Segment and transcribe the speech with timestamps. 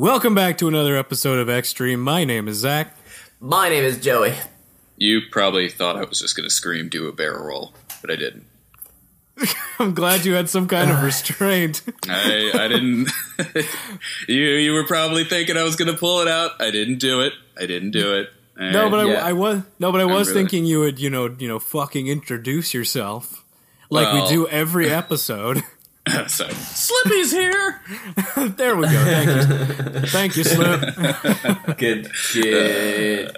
[0.00, 2.00] Welcome back to another episode of Extreme.
[2.00, 2.96] My name is Zach.
[3.38, 4.32] My name is Joey.
[4.96, 8.16] You probably thought I was just going to scream, do a barrel roll, but I
[8.16, 8.46] didn't.
[9.78, 11.82] I'm glad you had some kind of restraint.
[12.08, 13.10] I, I didn't.
[14.26, 16.52] you you were probably thinking I was going to pull it out.
[16.62, 17.34] I didn't do it.
[17.58, 18.30] I didn't do it.
[18.56, 19.22] And No, but Yeah.
[19.22, 21.58] I, I was no, but I was really- thinking you would, you know, you know,
[21.58, 23.44] fucking introduce yourself
[23.90, 25.62] like we do every episode.
[26.28, 27.80] so, Slippy's here.
[28.56, 29.04] there we go.
[29.04, 30.80] Thank you, thank you, Slip.
[31.78, 32.10] Good.
[32.32, 33.36] Good.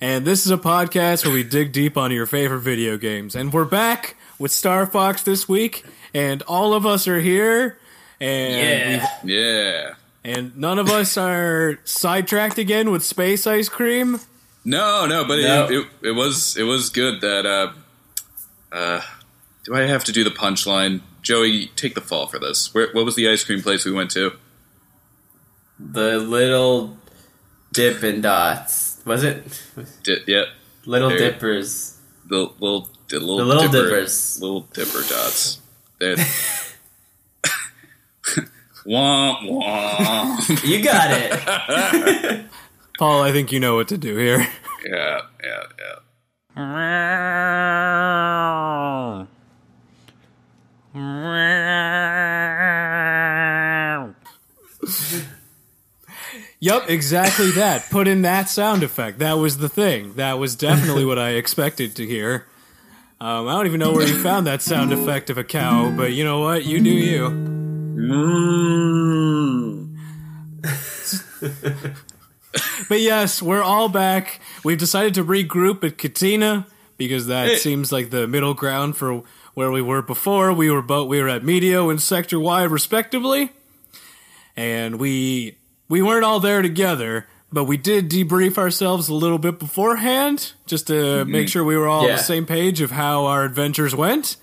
[0.00, 3.34] And this is a podcast where we dig deep on your favorite video games.
[3.34, 7.78] And we're back with Star Fox this week, and all of us are here.
[8.20, 9.18] And Yeah.
[9.24, 9.94] Yeah.
[10.24, 14.20] And none of us are sidetracked again with space ice cream.
[14.64, 15.64] No, no, but No.
[15.66, 17.46] It, it it was it was good that.
[17.46, 17.72] Uh,
[18.72, 19.00] uh,
[19.64, 21.02] do I have to do the punchline?
[21.22, 22.72] Joey, take the fall for this.
[22.74, 24.32] Where, what was the ice cream place we went to?
[25.78, 26.96] The little
[27.72, 29.00] Dippin' Dots.
[29.04, 29.44] Was it?
[30.04, 30.44] Di- yeah,
[30.84, 31.18] Little There.
[31.18, 31.98] Dippers.
[32.26, 34.40] the little the little, The Little dipper, Dippers.
[34.40, 35.60] little dipper dots.
[35.98, 36.16] They're-
[38.86, 40.64] womp womp.
[40.68, 42.46] You got it.
[42.98, 44.46] Paul, I think you know what to do here.
[44.86, 45.62] Yeah, yeah,
[46.56, 46.62] yeah.
[56.60, 57.88] Yup, exactly that.
[57.90, 59.18] Put in that sound effect.
[59.18, 60.14] That was the thing.
[60.14, 62.46] That was definitely what I expected to hear.
[63.20, 66.12] Um, I don't even know where you found that sound effect of a cow, but
[66.12, 66.64] you know what?
[66.64, 67.52] You do you.
[72.88, 74.40] But yes, we're all back.
[74.64, 76.66] We've decided to regroup at Katina
[76.98, 77.56] because that Hey.
[77.56, 79.22] seems like the middle ground for
[79.54, 80.52] where we were before.
[80.52, 83.52] We were both we were at Meteo and Sector Y respectively,
[84.56, 85.56] and we
[85.88, 90.86] we weren't all there together, but we did debrief ourselves a little bit beforehand just
[90.86, 94.36] to make sure we were all on the same page of how our adventures went.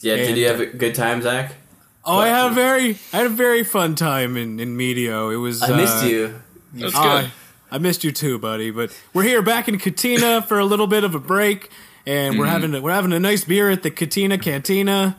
[0.00, 1.54] Yeah, did you have a good time, Zach?
[2.04, 5.32] Oh, I had a very I had a very fun time in in Meteo.
[5.32, 6.42] It was I missed uh, you.
[6.72, 7.30] That's I, good.
[7.70, 8.70] I missed you too, buddy.
[8.70, 11.70] But we're here back in Katina for a little bit of a break,
[12.06, 12.52] and we're mm-hmm.
[12.52, 15.16] having a, we're having a nice beer at the Katina Cantina.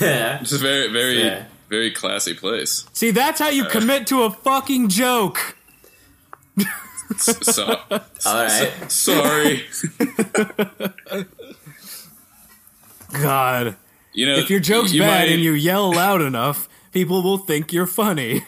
[0.00, 0.40] Yeah.
[0.40, 1.44] It's a very, very, Yeah.
[1.68, 2.86] very classy place.
[2.92, 5.56] See, that's how you uh, commit to a fucking joke.
[7.18, 8.72] So, All right.
[8.90, 9.64] sorry.
[13.12, 13.76] God,
[14.12, 17.38] You know, if your joke's you bad might, and you yell loud enough, people will
[17.38, 18.42] think you're funny.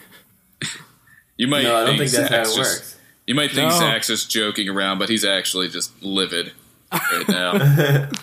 [1.37, 2.95] you might No, I don't think that's how Zach's it just- works.
[3.27, 3.77] You might think No.
[3.77, 6.51] Zach's just joking around, but he's actually just livid
[6.91, 8.09] right now.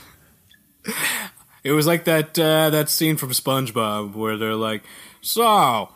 [1.67, 4.85] It was like that uh, that scene from SpongeBob where they're like,
[5.21, 5.89] "So,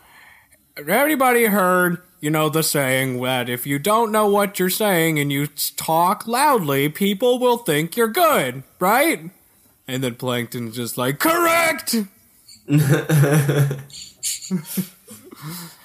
[0.77, 5.31] everybody heard, you know, the saying that if you don't know what you're saying and
[5.31, 9.31] you talk loudly, people will think you're good, right?"
[9.87, 11.95] And then Plankton's just like, "Correct."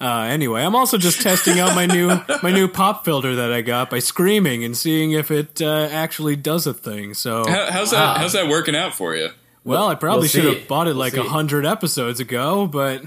[0.00, 2.08] Uh, anyway, I'm also just testing out my new
[2.42, 6.36] my new pop filter that I got by screaming and seeing if it uh, actually
[6.36, 7.12] does a thing.
[7.14, 8.14] So How, how's Wow.
[8.14, 8.16] that?
[8.20, 9.28] How's that working out for you?
[9.62, 11.28] well, I probably We'll should have bought it We'll like a see.
[11.28, 13.02] hundred episodes ago, but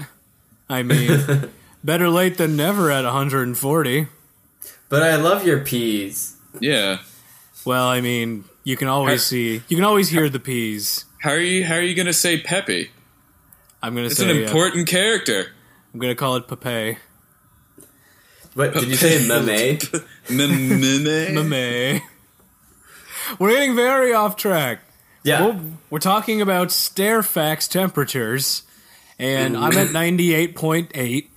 [0.68, 1.50] I mean,
[1.84, 4.06] better late than never at 140.
[4.88, 6.36] But I love your peas.
[6.60, 6.98] Yeah.
[7.64, 11.06] Well, I mean, you can always How- see, you can always hear the peas.
[11.20, 11.64] How are you?
[11.64, 12.90] How are you going to say Pepe?
[13.82, 15.48] I'm gonna It's say, an uh, important character.
[15.94, 16.98] I'm gonna call it Pepe.
[18.54, 19.78] What did you say, mame?
[20.28, 21.48] Meme.
[21.48, 22.00] Mame.
[23.38, 24.80] We're getting very off track.
[25.22, 25.40] Yeah.
[25.46, 25.60] Well,
[25.90, 28.64] we're talking about Star Fox temperatures,
[29.18, 31.28] and I'm at 98.8.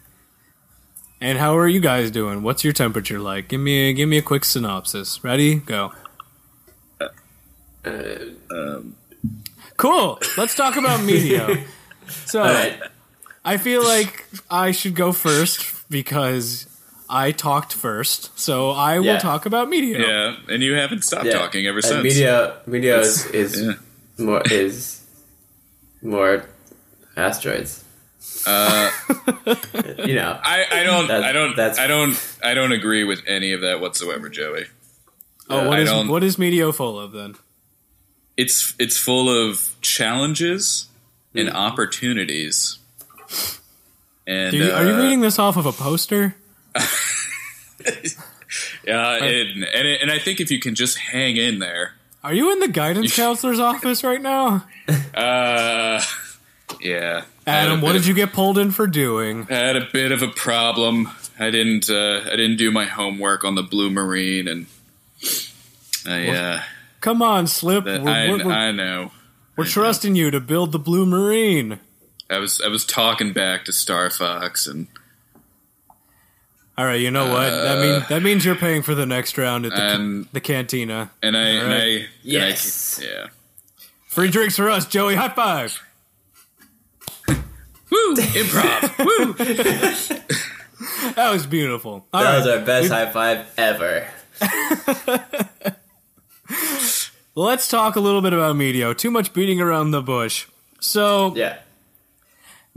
[1.21, 2.43] And how are you guys doing?
[2.43, 3.47] What's your temperature like?
[3.47, 5.23] Give me a, give me a quick synopsis.
[5.23, 5.55] Ready?
[5.55, 5.93] Go.
[7.85, 8.95] Um.
[9.77, 10.19] Cool.
[10.35, 11.63] Let's talk about Meteo.
[12.25, 12.79] So All right.
[13.53, 16.67] I feel like I should go first because
[17.09, 18.37] I talked first.
[18.37, 19.19] So I will Yeah.
[19.19, 19.99] talk about Meteo.
[19.99, 21.39] Yeah, and you haven't stopped Yeah.
[21.39, 22.03] talking ever And since.
[22.05, 23.73] Meteo, Meteo is, is Yeah.
[24.25, 25.01] more is
[26.01, 26.45] more
[27.15, 27.83] asteroids.
[28.45, 28.91] Uh,
[30.05, 30.39] You know.
[30.43, 31.07] I, I don't.
[31.07, 31.55] That- I don't.
[31.55, 32.15] that's- I don't.
[32.43, 34.65] I don't agree with any of that whatsoever, Joey.
[35.49, 37.35] Oh, what uh, I is what is Meteo full of then?
[38.35, 40.87] It's it's full of challenges
[41.33, 41.55] and hmm.
[41.55, 42.79] opportunities.
[44.25, 46.35] And you, are you uh, reading this off of a poster?
[48.85, 51.93] Yeah, and and, it, and I think if you can just hang in there,
[52.23, 54.65] Are you in the guidance counselor's office right now?
[55.13, 56.01] uh,
[56.79, 59.47] yeah, Adam, what did you get pulled in for doing?
[59.49, 61.09] I had a bit of a problem.
[61.37, 61.89] I didn't.
[61.89, 64.65] Uh, I didn't do my homework on the Blue Marine, and
[66.07, 66.29] I.
[66.29, 66.61] Uh,
[67.01, 67.85] Come on, Slip.
[67.85, 69.11] We're, I, we're, I know.
[69.55, 71.79] we're trusting you to build the Blue Marine.
[72.29, 72.61] I was.
[72.61, 74.87] I was talking back to Star Fox, and
[76.77, 77.49] All right, you know what?
[77.49, 79.77] That uh, mean that means you're paying for the next round at the
[80.23, 81.11] ca- the cantina.
[81.23, 81.41] and I.
[81.49, 81.91] And I Alright.
[82.01, 82.99] and Yes.
[83.01, 83.27] I, yeah.
[84.07, 85.15] Free drinks for us, Joey.
[85.15, 85.81] High five.
[87.27, 88.15] Woo!
[88.15, 89.05] Improv.
[89.05, 90.23] Woo!
[91.15, 92.05] That was beautiful.
[92.13, 94.07] All That right, was our best high five ever.
[97.35, 98.95] let's talk a little bit about Meteo.
[98.95, 100.45] Too much beating around the bush.
[100.79, 101.57] So Yeah.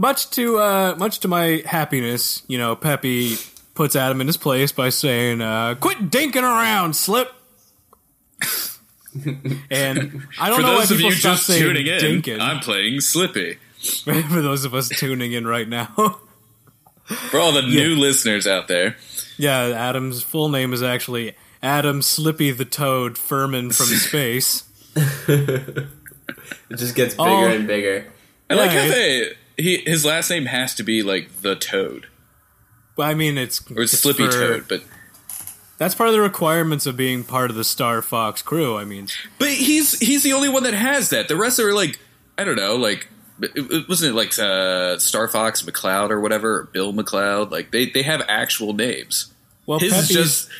[0.00, 3.36] Much to uh, much to my happiness, you know, Peppy
[3.74, 7.30] puts Adam in his place by saying, uh, "Quit dinking around, Slip."
[9.70, 12.00] and I don't For know why those of people you stop just saying tuning in,
[12.22, 12.40] dinking.
[12.40, 13.58] I'm playing Slippy.
[14.04, 15.86] For those of us tuning in right now.
[17.30, 18.96] For all the new listeners out there,
[19.36, 24.64] Yeah, Adam's full name is actually Adam Slippy the Toad Furman from space.
[24.96, 25.88] It
[26.76, 27.48] just gets bigger Oh.
[27.50, 28.06] and bigger.
[28.48, 29.32] I like how they.
[29.60, 32.06] He, his last name has to be like the Toad
[32.96, 34.82] Well, I mean, it's or it's Slippy for- Toad, but
[35.78, 38.76] That's part of the requirements of being part of the Star Fox crew.
[38.76, 39.08] I mean,
[39.38, 41.28] but he's he's the only one that has that.
[41.28, 41.98] The rest are like
[42.38, 43.08] I don't know, like
[43.42, 47.50] it, it wasn't it like uh, Star Fox McCloud or whatever, or Bill McCloud.
[47.50, 49.32] Like they they have actual names.
[49.66, 50.50] well, His Peppy's, is just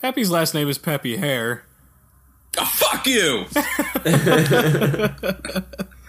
[0.00, 1.64] Peppy's last name is Peppy Hare.
[2.58, 3.44] oh, fuck you.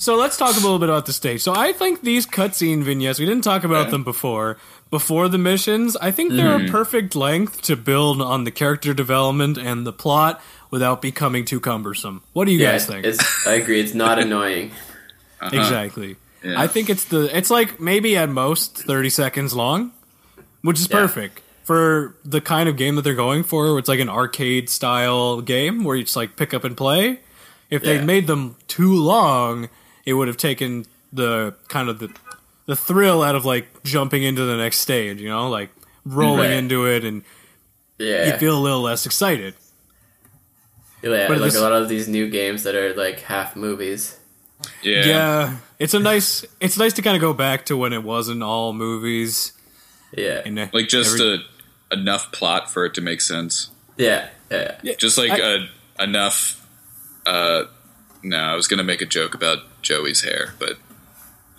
[0.00, 1.42] So let's talk a little bit about the stage.
[1.42, 3.90] So I think these cutscene vignettes, we didn't talk about Okay.
[3.90, 4.56] them before.
[4.88, 6.70] Before the missions, I think they're a mm-hmm.
[6.72, 12.22] perfect length to build on the character development and the plot without becoming too cumbersome.
[12.32, 13.04] What do you Yeah, guys think?
[13.46, 13.78] I agree.
[13.78, 14.70] It's not annoying.
[15.38, 15.54] Uh-huh.
[15.54, 16.16] Exactly.
[16.42, 16.58] Yeah.
[16.58, 19.92] I think it's the it's like maybe at most 30 seconds long,
[20.62, 20.96] which is Yeah.
[20.96, 23.68] perfect for the kind of game that they're going for.
[23.68, 27.20] Where it's like an arcade style game where you just like pick up and play.
[27.68, 28.04] If they Yeah.
[28.04, 29.68] made them too long,
[30.10, 32.10] it would have taken the kind of the
[32.66, 35.70] the thrill out of like jumping into the next stage, you know, like
[36.04, 36.58] rolling Right.
[36.58, 37.22] into it and
[37.98, 38.26] Yeah.
[38.32, 39.54] you feel a little less excited.
[41.02, 44.16] yeah, but like this- a lot of these new games that are like half movies.
[44.82, 45.04] Yeah.
[45.06, 48.42] Yeah, it's a nice it's nice to kind of go back to when it wasn't
[48.42, 49.52] all movies
[50.16, 50.42] Yeah.
[50.44, 51.44] and uh, Like just every-
[51.90, 53.70] a, enough plot for it to make sense.
[53.96, 54.28] Yeah.
[54.50, 54.76] Yeah.
[54.98, 55.66] Just like I-
[55.98, 56.56] a, enough.
[57.26, 57.64] Uh,
[58.22, 60.78] no, I was gonna make a joke about Joey's hair, but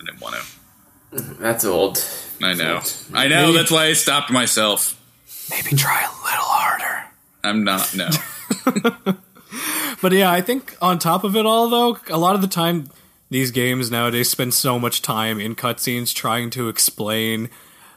[0.00, 1.20] I didn't want to.
[1.40, 2.04] That's old.
[2.42, 2.80] I know.
[3.14, 3.46] I know.
[3.46, 4.98] Maybe- That's why I stopped myself.
[5.50, 7.04] maybe try a little harder.
[7.44, 7.94] I'm not.
[7.96, 8.08] No.
[10.00, 12.88] But yeah, I think on top of it all, though, a lot of the time
[13.30, 17.48] these games nowadays spend so much time in cutscenes trying to explain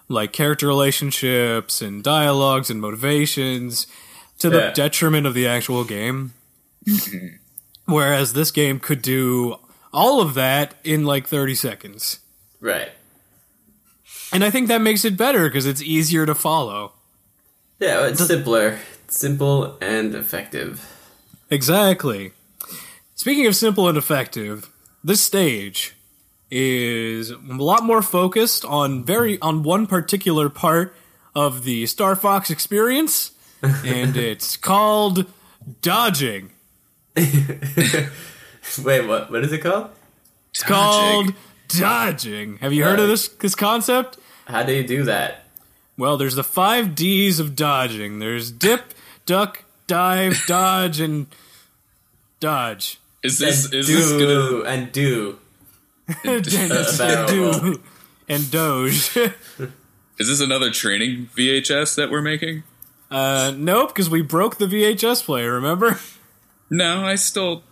[0.07, 3.87] like character relationships and dialogues and motivations
[4.37, 4.71] to the Yeah.
[4.73, 6.33] detriment of the actual game.
[6.87, 7.37] Mm-hmm.
[7.91, 9.55] Whereas this game could do
[9.95, 12.19] all of that in like 30 seconds.
[12.59, 12.89] Right.
[14.31, 16.91] And I think that makes it better because it's easier to follow.
[17.79, 18.79] Yeah, it's simpler.
[19.07, 20.85] Simple and effective.
[21.49, 22.33] Exactly.
[23.15, 24.69] Speaking of simple and effective,
[25.03, 25.95] this stage
[26.51, 30.95] is a lot more focused on very on one particular part
[31.33, 33.31] of the Star Fox experience,
[33.61, 35.25] and it's called
[35.81, 36.51] dodging.
[38.83, 39.31] Wait, what?
[39.31, 39.89] What is it called?
[40.51, 41.33] It's called
[41.67, 42.57] dodging.
[42.57, 44.17] Have you heard of this this concept?
[44.45, 45.45] How do you do that?
[45.97, 48.19] Well, there's the five D's of dodging.
[48.19, 48.93] There's dip,
[49.25, 51.27] duck, dive, dodge, and
[52.39, 52.99] dodge.
[53.23, 54.69] Is this and is do this gonna?
[54.69, 55.39] and do.
[56.23, 56.45] and,
[56.97, 57.59] barrel roll.
[57.59, 57.81] do,
[58.29, 59.17] and doge.
[60.17, 62.63] Is this another training VHS that we're making?
[63.11, 65.53] Uh, nope, because we broke the VHS player.
[65.53, 65.99] Remember?
[66.69, 67.63] No, I still,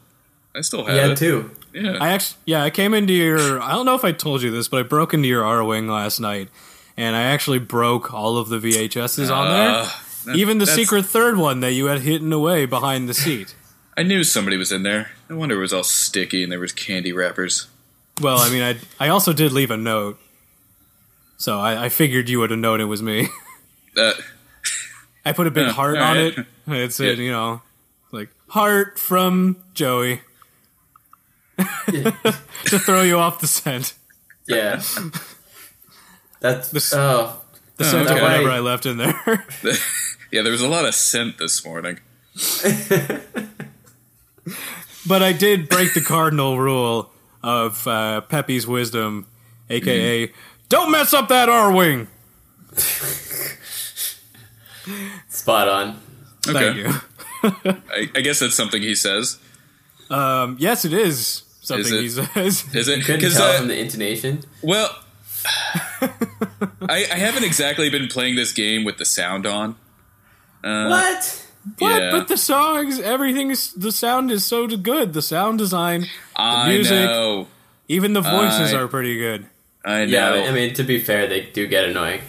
[0.55, 1.17] I still have Yeah, it.
[1.17, 1.51] two.
[1.73, 1.97] Yeah.
[1.99, 3.61] I actually, yeah, I came into your.
[3.61, 6.19] I don't know if I told you this, but I broke into your Arwing last
[6.19, 6.49] night,
[6.95, 9.89] and I actually broke all of the VHSs on there, Uh,
[10.25, 13.55] that- even the secret third one that you had hidden away behind the seat.
[13.97, 15.11] I knew somebody was in there.
[15.29, 17.67] No wonder it was all sticky and there was candy wrappers.
[18.21, 20.19] Well, I mean, I I also did leave a note,
[21.37, 23.29] so I, I figured you would have known it was me.
[23.95, 24.11] Uh,
[25.23, 26.35] I put a big heart on alright.
[26.35, 26.45] it.
[26.67, 27.23] It said, Yeah.
[27.25, 27.61] you know,
[28.11, 30.21] like heart from Joey
[32.65, 33.93] to throw you off the scent.
[34.47, 34.81] Yeah.
[36.39, 37.39] That's This- oh
[37.77, 38.21] The Oh, scent of okay.
[38.21, 39.19] whatever I left in there.
[40.31, 41.99] yeah, there was a lot of scent this morning.
[45.07, 49.27] but I did break the cardinal rule of uh, Peppy's wisdom,
[49.69, 50.31] aka
[50.69, 52.07] "Don't mess up that Arwing."
[55.29, 55.99] Spot on.
[56.43, 56.79] Thank Okay.
[56.79, 56.93] you.
[57.91, 59.37] I, I guess that's something he says.
[60.09, 62.01] Um, yes, it is something it?
[62.01, 62.65] he says.
[62.75, 63.01] Is it?
[63.01, 64.43] Couldn't Because tell uh, from the intonation.
[64.61, 64.89] well,
[66.01, 69.75] I, I haven't exactly been playing this game with the sound on.
[70.63, 71.39] Uh, what?
[71.79, 72.11] But yeah.
[72.11, 75.13] but the songs, everything is the sound is so good.
[75.13, 76.05] The sound design,
[76.35, 77.47] I music, know.
[77.87, 79.45] even the voices I- are pretty good.
[79.85, 80.35] I know.
[80.35, 82.21] Yeah, I mean to be fair, they do get annoying.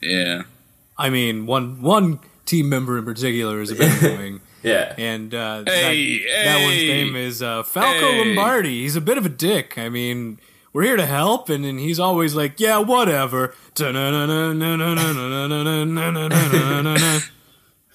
[0.00, 0.42] yeah.
[0.96, 4.94] I mean, one one team member in particular is a bit annoying, Yeah.
[4.98, 8.24] and uh, Hey, that, that one's name is uh, Falco hey.
[8.24, 8.82] Lombardi.
[8.82, 9.76] He's a bit of a dick.
[9.78, 10.38] I mean,
[10.72, 13.54] we're here to help, and, and he's always like, "Yeah, whatever."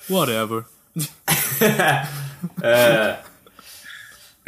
[0.07, 0.65] Whatever.
[2.63, 3.17] Uh,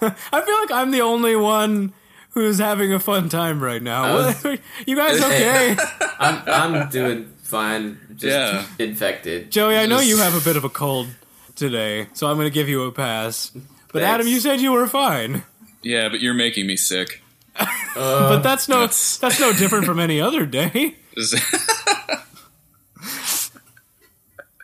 [0.00, 1.92] I feel like I'm the only one
[2.30, 4.14] who's having a fun time right now.
[4.14, 4.44] was-
[4.86, 5.76] you guys okay?
[6.20, 7.98] I'm I'm doing fine.
[8.16, 8.64] Just Yeah.
[8.78, 9.50] infected.
[9.52, 11.08] Joey, I know you have a bit of a cold
[11.54, 13.50] today, so I'm going to give you a pass.
[13.92, 14.14] But Thanks.
[14.14, 15.44] Adam, you said you were fine.
[15.82, 17.22] Yeah, but you're making me sick.
[17.94, 20.96] But that's no That's- that's no different from any other day.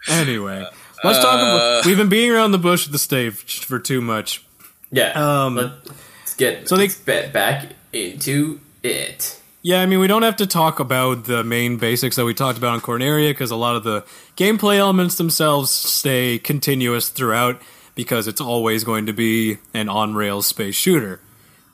[0.08, 0.66] Anyway,
[1.04, 1.34] let's talk.
[1.34, 4.42] About, we've been being around the bush with the stage for too much.
[4.90, 5.12] Yeah.
[5.44, 9.39] Um, let's get so they- let's get back into it.
[9.62, 12.56] Yeah, I mean, we don't have to talk about the main basics that we talked
[12.56, 14.04] about on Corneria because a lot of the
[14.36, 17.60] gameplay elements themselves stay continuous throughout
[17.94, 21.20] because it's always going to be an on rails space shooter,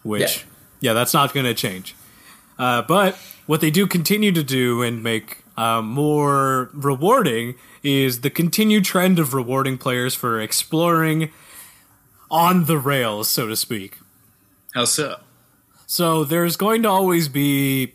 [0.02, 0.44] which,
[0.80, 1.94] yeah, that's not going to change.
[2.58, 3.14] Uh, but
[3.46, 9.20] what they do continue to do and make uh, more rewarding is the continued trend
[9.20, 11.30] of rewarding players for exploring
[12.32, 13.98] on the rails, so to speak.
[14.74, 15.20] How so?
[15.86, 17.94] So there's going to always be.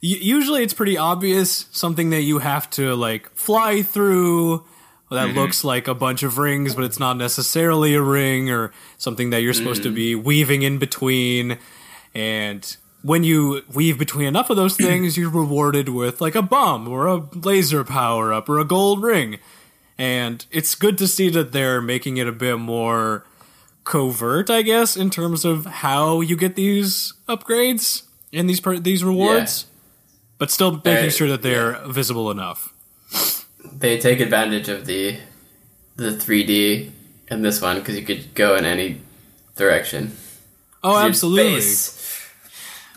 [0.00, 4.64] Usually, it's pretty obvious something that you have to like fly through
[5.10, 5.38] that mm-hmm.
[5.38, 9.42] looks like a bunch of rings, but it's not necessarily a ring, or something that
[9.42, 9.94] you're supposed to mm-hmm.
[9.94, 11.58] be weaving in between.
[12.14, 16.88] And when you weave between enough of those things, you're rewarded with like a bomb
[16.88, 19.38] or a laser power up or a gold ring.
[19.96, 23.24] And it's good to see that they're making it a bit more
[23.86, 28.02] covert, I guess, in terms of how you get these upgrades
[28.32, 29.64] and these per- these rewards,
[30.36, 32.74] but still making Uh, sure that they're visible enough.
[33.72, 35.16] They take advantage of the
[35.96, 36.90] the 3D
[37.30, 39.00] in this one because you could go in any
[39.56, 40.12] direction.
[40.84, 41.62] Oh, absolutely,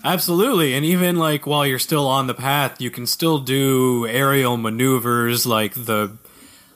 [0.03, 4.57] absolutely, and even like while you're still on the path, you can still do aerial
[4.57, 6.17] maneuvers like the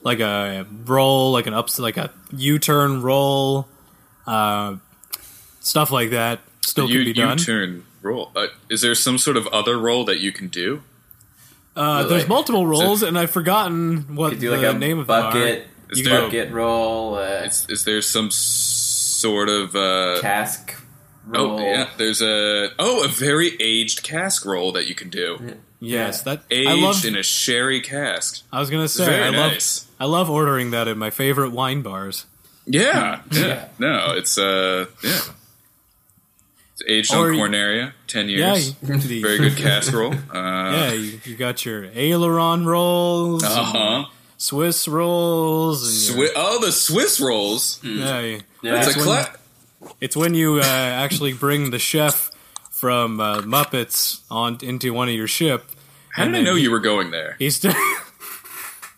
[0.02, 3.68] like a roll, like an ups, like a U-turn roll,
[4.26, 4.76] uh,
[5.60, 6.40] stuff like that.
[6.62, 7.36] Still You, can be you done.
[7.38, 8.30] turn roll.
[8.34, 10.82] Uh, is there some sort of other role that you can do?
[11.76, 15.06] Uh, Like- there's multiple rolls, and I've forgotten what You the like a name of
[15.08, 15.32] them are.
[15.32, 20.74] bucket, Is You there- bucket roll, uh, Is, is there some sort of uh, cask
[21.26, 21.58] roll.
[21.58, 25.56] Oh yeah, there's a oh a very aged cask roll that you can do.
[25.80, 27.04] Yes, that Aged I love.
[27.04, 28.42] in a sherry cask.
[28.52, 29.58] I was gonna say Very I love.
[30.00, 32.26] I love ordering that at my favorite wine bars.
[32.66, 33.46] Yeah, yeah.
[33.46, 33.68] Yeah.
[33.78, 35.20] No, it's uh yeah.
[36.72, 38.68] It's aged Or on you- Corneria, ten years.
[38.82, 40.12] you, the- Very good cask roll.
[40.32, 44.04] Uh, Yeah, you, you got your aileron rolls, Uh huh.
[44.38, 47.78] Swiss rolls, and your- oh, the Swiss rolls.
[47.82, 52.30] yeah, you- Yeah, It's a That's when- it's when you uh, actually bring the chef
[52.70, 55.70] from uh, Muppets on into one of your ship.
[56.10, 57.36] How did I know he- you were going there?
[57.38, 57.74] He's still.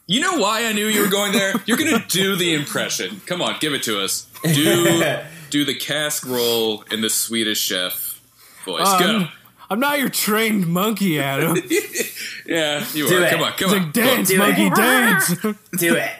[0.08, 1.52] You know why I knew you were going there?
[1.66, 3.20] You're gonna do the impression.
[3.26, 4.26] Come on, give it to us.
[4.42, 5.02] Do
[5.50, 8.20] do the cask roll in the Swedish chef
[8.64, 8.86] voice.
[9.00, 9.16] Go.
[9.16, 9.28] Um,
[9.68, 11.56] I'm not your trained monkey, Adam.
[12.48, 13.22] Yeah, you Do are.
[13.24, 13.30] it.
[13.30, 13.82] Come on, come It's on.
[13.82, 14.38] like dance, Do it.
[14.38, 15.28] monkey, dance.
[15.78, 16.10] Do it.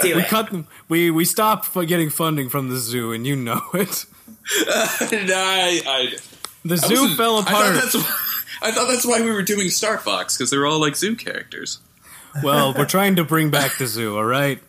[0.00, 0.28] Do we it.
[0.28, 0.50] cut.
[0.88, 4.06] We we stopped getting funding from the zoo, and you know it.
[4.66, 6.16] I, I,
[6.64, 7.74] The zoo wasn't- fell I thought apart.
[7.74, 8.16] that's why,
[8.62, 11.14] I thought that's why we were doing Star Fox because they were all like zoo
[11.16, 11.78] characters.
[12.42, 14.16] Well, we're trying to bring back the zoo.
[14.16, 14.60] All right,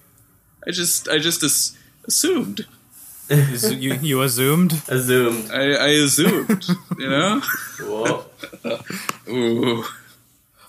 [0.67, 2.65] I just I just as, assumed.
[3.29, 4.73] You you assumed.
[4.87, 5.49] Assumed.
[5.51, 6.65] I, I assumed.
[6.97, 7.41] you know.
[7.77, 8.25] Cool.
[9.29, 9.83] Ooh.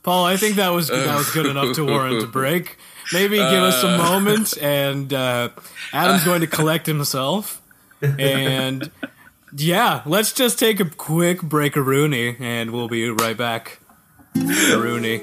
[0.02, 2.78] Paul, I think that was that was good enough to warrant a break.
[3.12, 5.50] Maybe give us a moment, and uh,
[5.92, 7.60] Adam's going to collect himself.
[8.00, 8.90] And
[9.56, 13.80] yeah, let's just take a quick break, Rooney, and we'll be right back.
[14.34, 15.22] Rooney.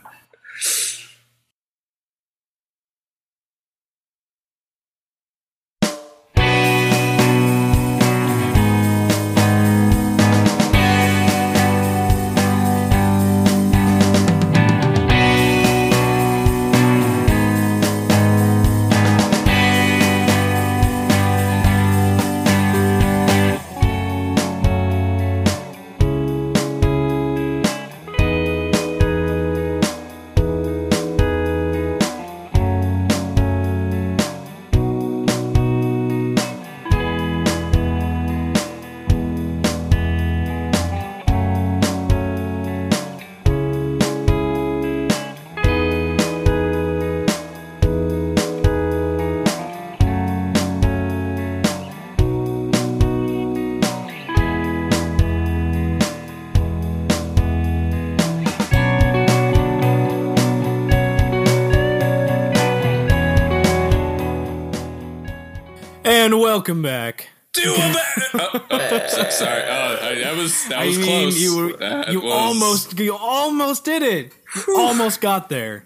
[66.41, 67.29] welcome back.
[67.53, 69.61] Do a ba- oh, oh, sorry.
[69.63, 71.39] Oh, I, that was that I was mean, close.
[71.39, 74.33] you were, That you was- almost you almost did it.
[74.67, 75.85] You almost got there.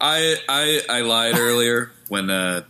[0.00, 2.62] I I I lied earlier when uh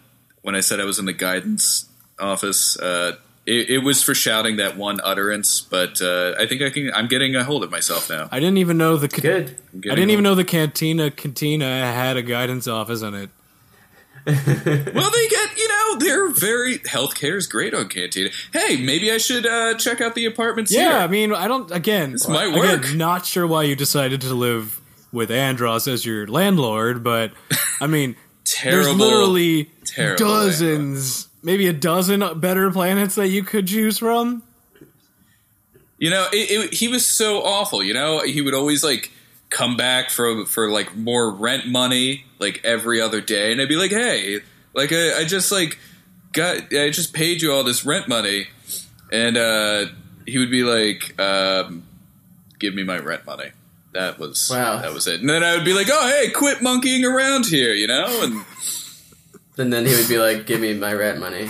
[0.42, 1.88] when I said I was in the guidance
[2.18, 2.78] office.
[2.78, 6.92] Uh, it, it was for shouting that one utterance, but uh, I think I can.
[6.92, 8.28] I'm getting a hold of myself now.
[8.30, 9.46] I didn't even know the ca- Good.
[9.72, 13.30] I'm I getting didn't even know the cantina cantina had a guidance office in it.
[14.26, 14.34] Well,
[15.10, 18.30] they get you know they're very healthcare is great on Cantina.
[18.52, 21.70] Hey, maybe I should uh, check out the apartments Yeah, I mean, I don't.
[21.70, 22.94] Again, This might again, work.
[22.94, 24.80] not sure why you decided to live
[25.12, 27.32] with Andross as your landlord, but
[27.80, 28.16] I mean,
[28.62, 34.42] there's literally terrible dozens, maybe a dozen better planets that you could choose from.
[35.98, 37.82] You know, it, it, he was so awful.
[37.82, 39.10] You know, he would always like
[39.50, 43.76] come back for for like more rent money like every other day, and I'd be
[43.76, 44.40] like, "Hey,
[44.74, 45.78] like I, I just like
[46.32, 48.46] got I just paid you all this rent money,"
[49.12, 49.86] and uh,
[50.26, 51.84] he would be like, um,
[52.58, 53.50] "Give me my rent money."
[53.94, 54.82] That was Wow.
[54.82, 55.20] that was it.
[55.20, 58.44] And then I would be like, "Oh, hey, quit monkeying around here," you know, and
[59.58, 61.48] And then he would be like, "Give me my rent money."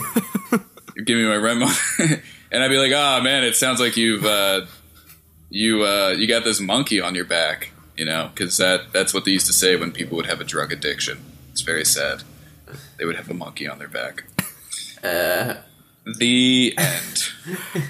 [1.04, 1.74] give me my rent money,
[2.50, 4.62] and I'd be like, "Oh man, it sounds like you've uh,
[5.50, 9.24] you uh, you got this monkey on your back." You know, because that that's what
[9.24, 11.18] they used to say when people would have a drug addiction.
[11.50, 12.22] It's very sad.
[12.96, 14.24] They would have a monkey on their back.
[15.02, 15.54] Uh,
[16.18, 17.28] The end.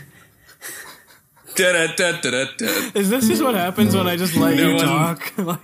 [1.56, 2.90] Da-da-da-da-da-da.
[2.98, 5.32] Is this just what happens when I just let No you one- talk?
[5.38, 5.60] like,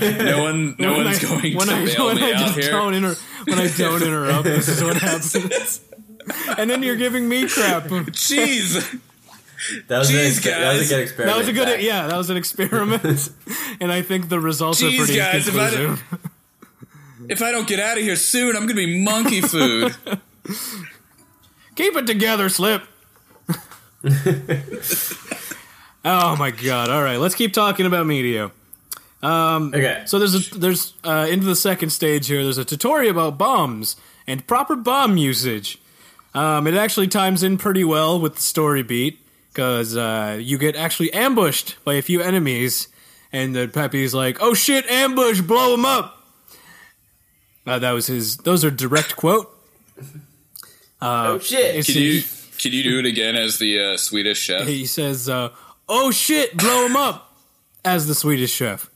[0.00, 2.38] No one, no when one's I, going when to I, bail when me I out
[2.46, 2.70] just here.
[2.70, 4.44] don't inter- when I don't interrupt.
[4.44, 5.80] This is what happens.
[6.58, 7.84] and then you're giving me crap.
[7.84, 8.98] Jeez,
[9.88, 11.34] that was, an Jeez, exper- that was a good experiment.
[11.34, 11.82] That was a good, Zach.
[11.82, 12.06] yeah.
[12.06, 13.04] That was an experiment,
[13.80, 16.04] and I think the results are pretty guys, if I conclusive.
[17.28, 19.94] if I don't get out of here soon, I'm going to be monkey food.
[21.74, 22.82] Keep it together, Slip.
[26.04, 26.90] oh my god!
[26.90, 28.50] All right, let's keep talking about Meteo.
[29.24, 30.02] Okay.
[30.06, 32.42] So there's a there's uh, into the second stage here.
[32.42, 33.96] There's a tutorial about bombs
[34.26, 35.78] and proper bomb usage.
[36.34, 39.23] Um, it actually times in pretty well with the story beat
[39.54, 42.88] because uh, you get actually ambushed by a few enemies,
[43.32, 45.40] and the Pepe's like, "Oh shit, ambush!
[45.40, 46.20] Blow them up!"
[47.66, 48.36] Uh, that was his.
[48.38, 49.48] Those are direct quote.
[51.00, 51.86] oh shit!
[51.86, 52.22] Can you
[52.58, 54.66] can you do it again as the uh, Swedish chef?
[54.66, 55.50] he says, uh,
[55.88, 57.32] "Oh shit, blow him up,"
[57.84, 58.90] as the Swedish chef.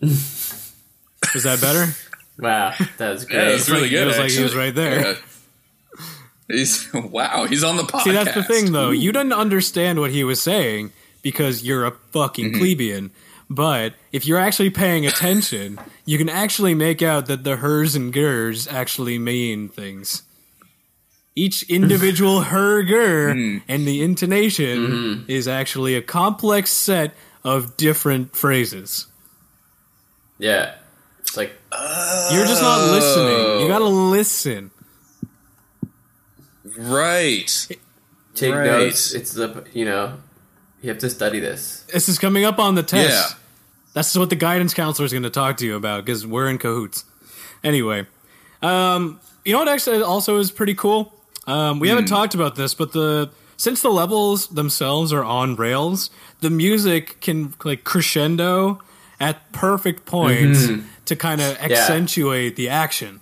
[0.00, 1.92] Was that better?
[2.38, 3.52] Wow, that was Yeah, great.
[3.52, 4.02] that's really It good.
[4.02, 5.00] It was like he was right there.
[5.12, 5.14] Yeah.
[6.52, 7.46] He's wow.
[7.46, 8.02] He's on the podcast.
[8.04, 8.90] See, that's the thing, though.
[8.90, 12.58] You didn't understand what he was saying because you're a fucking Mm-hmm.
[12.60, 13.10] plebeian.
[13.50, 18.12] But if you're actually paying attention, you can actually make out that the hers and
[18.12, 20.22] gers actually mean things.
[21.34, 23.58] Each individual her ger Hmm.
[23.68, 25.30] and the intonation Mm-hmm.
[25.30, 29.06] is actually a complex set of different phrases.
[30.38, 30.74] Yeah,
[31.20, 31.52] it's like
[32.32, 33.60] You're just not listening.
[33.62, 34.70] You gotta listen.
[36.82, 37.66] Right.
[38.34, 38.66] take Right.
[38.66, 39.12] notes.
[39.14, 40.14] It's the you know
[40.82, 41.84] you have to study this.
[41.92, 43.10] This is coming up on the test.
[43.30, 43.36] Yeah.
[43.94, 46.58] That's what the guidance counselor is going to talk to you about because we're in
[46.58, 47.04] cahoots.
[47.62, 48.06] Anyway,
[48.62, 51.12] um, you know what actually also is pretty cool?
[51.46, 56.10] Um, we haven't talked about this, but the since the levels themselves are on rails,
[56.40, 58.80] the music can like crescendo
[59.20, 60.68] at perfect points
[61.04, 63.20] to kind of accentuate the action.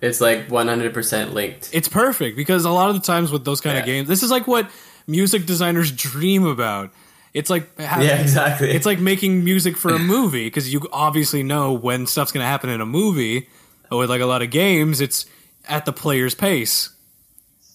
[0.00, 1.70] It's like 100% linked.
[1.72, 4.30] It's perfect because a lot of the times with those kind of games, this is
[4.30, 4.70] like what
[5.06, 6.90] music designers dream about.
[7.34, 8.70] It's like ha- Yeah, exactly.
[8.70, 12.48] It's like making music for a movie because you obviously know when stuff's going to
[12.48, 13.48] happen in a movie.
[13.90, 15.26] But with like a lot of games, it's
[15.68, 16.90] at the player's pace.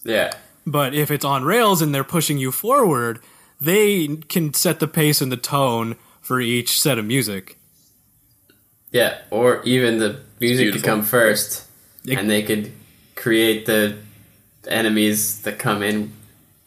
[0.04, 0.32] yeah,
[0.66, 3.20] But if it's on rails and they're pushing you forward,
[3.60, 7.56] they can set the pace and the tone for each set of music.
[8.90, 9.18] yeah.
[9.30, 10.86] Or even the music could beautiful.
[10.88, 11.65] come first,
[12.06, 12.72] It- and they could
[13.14, 13.96] create the
[14.68, 16.12] enemies that come in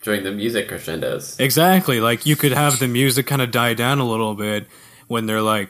[0.02, 1.39] during the music crescendos.
[1.39, 1.99] Exactly.
[1.99, 4.67] Like you could have the music kind of die down a little bit
[5.08, 5.69] when they're like,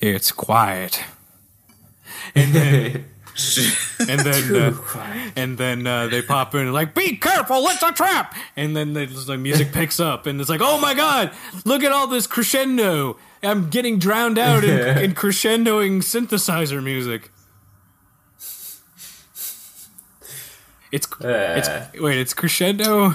[0.00, 1.00] "It's quiet,"
[2.34, 3.04] and then
[4.08, 4.74] and then uh,
[5.36, 8.92] and then uh, they pop in and like, "Be careful, it's a trap!" And then
[8.94, 11.30] the the music picks up, and it's like, "Oh my god,
[11.64, 13.16] look at all this crescendo!
[13.42, 17.30] I'm getting drowned out in, in crescendoing synthesizer music."
[20.92, 21.86] It's it's Uh.
[22.00, 23.14] wait, it's crescendo.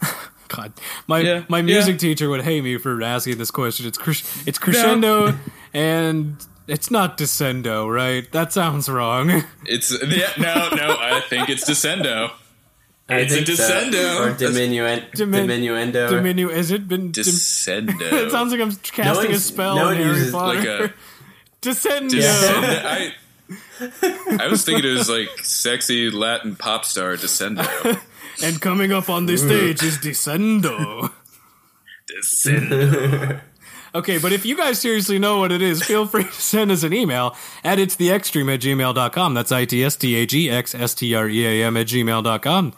[0.48, 0.72] God,
[1.06, 1.62] my Yeah, my yeah.
[1.74, 3.86] music teacher would hate me for asking this question.
[3.86, 5.34] It's cres- it's crescendo
[5.74, 8.30] and It's not Descendo, right?
[8.32, 9.42] That sounds wrong.
[9.66, 10.96] It's yeah, no, no.
[11.00, 12.30] I think it's Descendo.
[13.08, 14.22] I It's a think so.
[14.22, 16.08] Or Diminuen- Dimin- Diminuendo.
[16.10, 17.10] Diminu- has it been?
[17.10, 18.00] dim- Descendo.
[18.12, 20.58] it sounds like I'm casting a spell no on one Harry uses, Potter.
[20.58, 20.94] like a-
[21.60, 22.10] Descendo.
[22.10, 22.84] Descendo.
[22.86, 23.12] I
[23.80, 28.00] I was thinking it was like sexy Latin pop star Descendo.
[28.42, 31.10] And coming up on the stage is Descendo.
[32.10, 33.40] Descendo.
[33.92, 36.84] Okay, but if you guys seriously know what it is, feel free to send us
[36.84, 37.34] an email
[37.64, 39.34] at it's the extreme at gmail.com.
[39.34, 41.88] That's I T S T A G X S T R E A M at
[41.88, 42.72] gmail.com.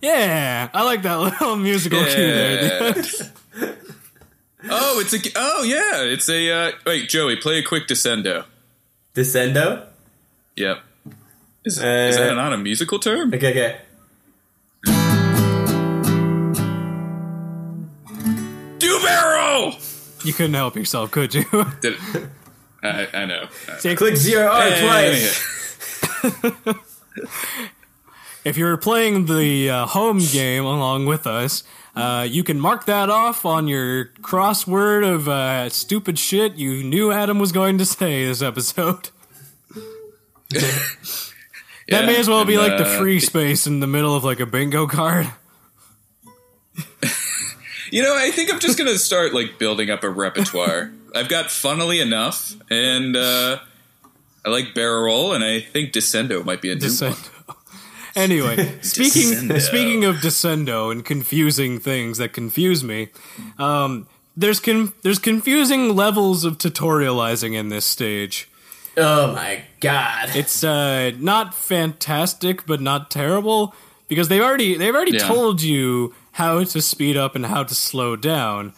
[0.00, 3.76] Yeah, I like that little musical cue there.
[4.66, 4.78] Yeah.
[4.80, 8.44] oh, it's a oh yeah, it's a uh, wait, Joey, play a quick Descendo.
[9.14, 9.86] Descendo?
[10.56, 10.78] Yep.
[11.64, 13.32] Is, Uh, is that not a musical term?
[13.34, 13.78] Okay, okay.
[18.78, 19.74] Do barrel.
[20.24, 21.44] You couldn't help yourself, could you?
[21.80, 22.26] Did it,
[22.82, 23.46] I, I know.
[23.96, 25.42] Click zero R Hey, twice.
[28.44, 31.64] if you're playing the uh, home game along with us,
[31.96, 37.10] uh, you can mark that off on your crossword of uh, stupid shit you knew
[37.10, 39.10] Adam was going to say this episode.
[41.88, 44.16] That Yeah, may as well be and, like the uh, free space in the middle
[44.16, 45.28] of like a bingo card.
[47.92, 50.90] You know, I think I'm just gonna start like building up a repertoire.
[51.14, 53.60] I've got funnily enough, and uh,
[54.44, 56.90] I like barrel roll, and I think Descendo might be a new one.
[56.90, 57.35] Descendo.
[58.16, 59.60] Anyway, speaking Descendo.
[59.60, 63.08] speaking of Descendo and confusing things that confuse me,
[63.58, 68.48] um, there's con- there's confusing levels of tutorializing in this stage.
[68.96, 70.30] Oh my god.
[70.34, 73.74] It's uh, not fantastic, but not terrible
[74.08, 75.26] because they've already they've already Yeah.
[75.28, 78.72] told you how to speed up and how to slow down,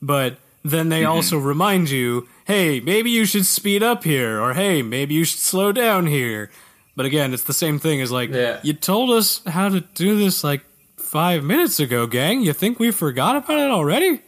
[0.00, 4.82] but then they also remind you, hey, maybe you should speed up here, or hey,
[4.82, 6.50] maybe you should slow down here.
[6.96, 8.60] But again, it's the same thing as like Yeah.
[8.62, 10.62] you told us how to do this like
[10.96, 12.40] five minutes ago, gang.
[12.42, 14.20] You think we forgot about it already?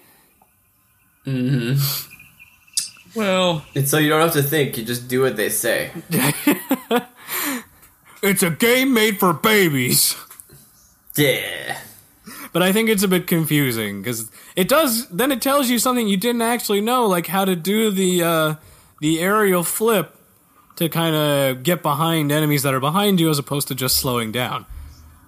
[3.14, 5.90] Well, It's so you don't have to think, you just do what they say.
[8.22, 10.16] It's a game made for babies.
[11.16, 11.78] Yeah.
[12.52, 15.06] But I think it's a bit confusing because it does.
[15.08, 18.54] Then it tells you something you didn't actually know, like how to do the uh,
[19.00, 20.15] the aerial flip
[20.76, 24.32] to kind of get behind enemies that are behind you, as opposed to just slowing
[24.32, 24.66] down.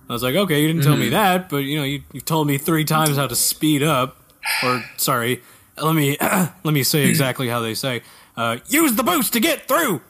[0.08, 2.46] I was like, okay, you didn't tell me that, but you know, you, you told
[2.46, 4.16] me three times how to speed up.
[4.62, 5.42] Or sorry,
[5.76, 8.02] let me let me say exactly how they say.
[8.36, 10.00] Uh, use the boost to get through.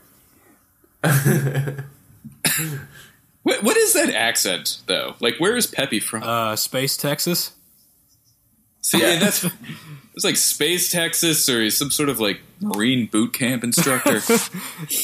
[3.42, 5.14] what, what is that accent though?
[5.18, 6.22] Like, where is Peppy from?
[6.22, 7.52] Uh, Space Texas.
[8.90, 9.18] See, yeah.
[9.18, 9.44] that's
[10.14, 14.20] it's like Space Texas, or he's some sort of like Marine boot camp instructor.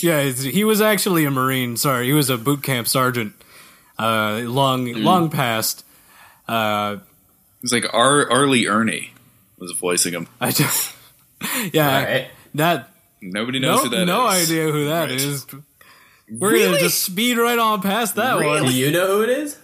[0.01, 1.77] Yeah, he was actually a Marine.
[1.77, 3.35] Sorry, he was a boot camp sergeant.
[3.99, 5.85] Uh, long, long past.
[6.49, 6.97] Uh,
[7.63, 9.13] It's like Ar- Arlie Ernie
[9.59, 10.27] was voicing him.
[10.41, 10.95] I just,
[11.73, 12.29] yeah, Alright.
[12.55, 12.91] that.
[13.21, 14.07] Nobody knows No, who that is.
[14.07, 15.21] no idea who that Right.
[15.21, 15.47] is.
[16.31, 18.65] We're gonna just speed right on past that Do one.
[18.65, 19.59] Do you know who it is?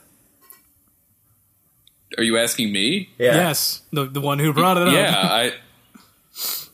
[2.19, 3.11] Are you asking me?
[3.19, 3.35] Yeah.
[3.35, 4.93] Yes, the the one who brought it up.
[4.95, 5.53] Yeah, I.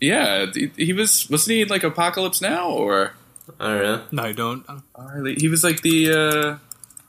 [0.00, 3.14] Yeah, he- he was wasn't he in like Apocalypse Now or
[3.60, 4.02] I don't know.
[4.12, 4.66] No, I don't.
[4.94, 5.34] Arlie?
[5.36, 6.10] He was like the.
[6.12, 6.58] uh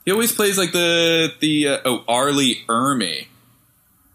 [0.04, 2.32] He always plays like the the uh, oh R.
[2.32, 3.26] Lee Ermey.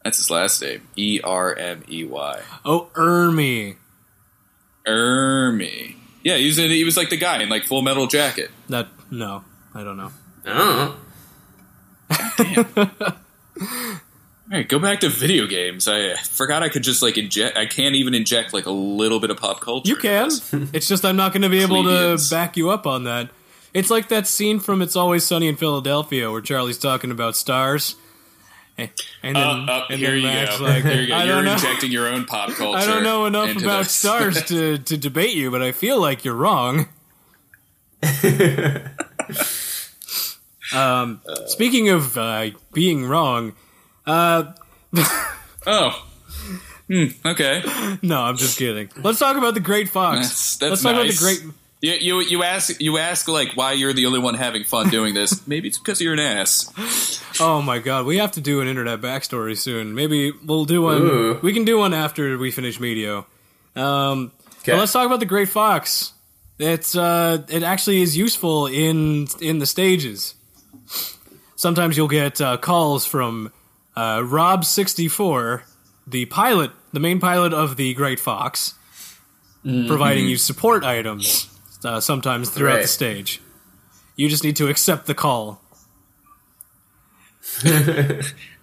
[0.04, 0.88] That's his last name.
[0.96, 2.42] E R M E Y.
[2.66, 3.78] Oh, Ermey.
[4.88, 5.96] Ermey.
[6.24, 8.52] Yeah, he was in, he was like the guy in like Full Metal Jacket.
[8.70, 10.12] That no, I don't know.
[10.46, 10.96] I
[12.10, 13.12] don't know.
[13.72, 15.88] All right, go back to video games.
[15.88, 17.58] I forgot I could just like inject.
[17.58, 19.90] I can't even inject like a little bit of pop culture.
[19.90, 20.30] You can.
[20.74, 22.30] it's just I'm not going to be able Please.
[22.30, 23.30] to back you up on that.
[23.74, 27.96] It's like that scene from It's Always Sunny in Philadelphia where Charlie's talking about stars.
[28.78, 28.90] And
[29.24, 30.64] and then, Uh, uh, and here then you Mac's go.
[30.66, 31.16] like, Here you go.
[31.16, 31.54] I You're know.
[31.54, 32.78] injecting your own pop culture.
[32.78, 33.92] I don't know enough about this.
[33.94, 36.88] stars to, to debate you, but I feel like you're wrong.
[40.74, 43.54] Um, speaking of uh, being wrong,
[44.06, 44.54] uh,
[45.68, 46.08] oh.
[46.88, 47.64] Hmm, okay.
[48.02, 48.90] no, I'm just kidding.
[48.98, 50.20] Let's talk about the Great Fox.
[50.20, 51.22] That's, that's Let's talk nice.
[51.22, 51.56] about the Great.
[51.84, 55.14] You, you you ask you ask like why you're the only one having fun doing
[55.14, 55.46] this.
[55.48, 57.22] Maybe it's because you're an ass.
[57.42, 59.94] Oh my god, we have to do an internet backstory soon.
[59.94, 61.02] Maybe we'll do one.
[61.02, 61.40] Ooh.
[61.42, 63.26] We can do one after we finish Meteo.
[63.76, 64.32] Um,
[64.66, 66.14] let's talk about the Great Fox.
[66.58, 70.36] It's uh, it actually is useful in in the stages.
[71.64, 73.50] Sometimes you'll get uh, calls from
[73.96, 75.64] uh, Rob sixty four,
[76.06, 78.74] the pilot, the main pilot of the Great Fox,
[79.64, 81.48] providing you support items
[81.86, 83.40] uh, sometimes throughout the stage.
[84.18, 85.62] You just need to accept the call.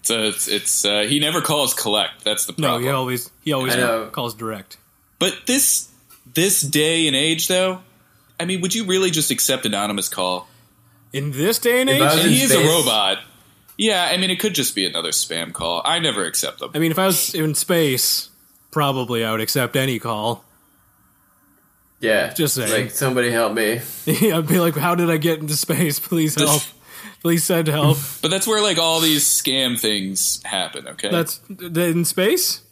[0.03, 2.25] So it's it's uh, he never calls collect.
[2.25, 2.83] That's the problem.
[2.83, 3.75] No, he always he always
[4.13, 4.77] calls direct.
[5.19, 5.89] But this
[6.35, 7.81] this day and age, though,
[8.39, 10.49] I mean, would you really just accept anonymous call?
[11.13, 13.19] In this day and age, I was And in he is a robot.
[13.77, 15.83] Yeah, I mean, it could just be another spam call.
[15.85, 16.71] I never accept them.
[16.75, 18.29] I mean, if I was in space,
[18.71, 20.45] probably I would accept any call.
[22.01, 22.33] Yeah.
[22.33, 22.85] Just saying.
[22.85, 23.81] Like, somebody help me.
[24.07, 25.99] I'd be like, "How did I get into space?
[26.09, 26.63] Please help!
[27.23, 30.87] Please send help." But that's where like all these scam things happen.
[30.89, 32.63] Okay, That's in space.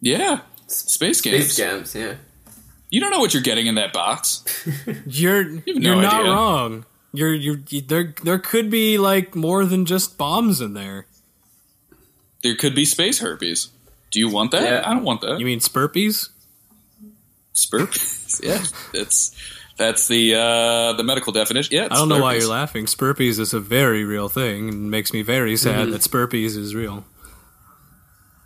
[0.00, 1.52] yeah, space games.
[1.52, 2.14] Space scams, yeah.
[2.90, 4.44] You don't know what you're getting in that box.
[5.06, 6.32] You're have you're no not idea.
[6.32, 6.84] wrong.
[7.12, 8.14] You're you're you, there.
[8.22, 11.06] There could be like more than just bombs in there.
[12.42, 13.68] There could be space herpes.
[14.10, 14.62] Do you want that?
[14.62, 14.82] Yeah.
[14.84, 15.38] I don't want that.
[15.38, 16.30] You mean spurpies?
[17.54, 18.40] Spurp?
[18.42, 19.34] yeah, that's
[19.76, 21.74] that's the uh, the medical definition.
[21.76, 22.86] Yeah, I don't know why you're laughing.
[22.86, 25.90] Spurpies is a very real thing, and makes me very sad Mm-hmm.
[25.92, 27.04] that Spurpies is real.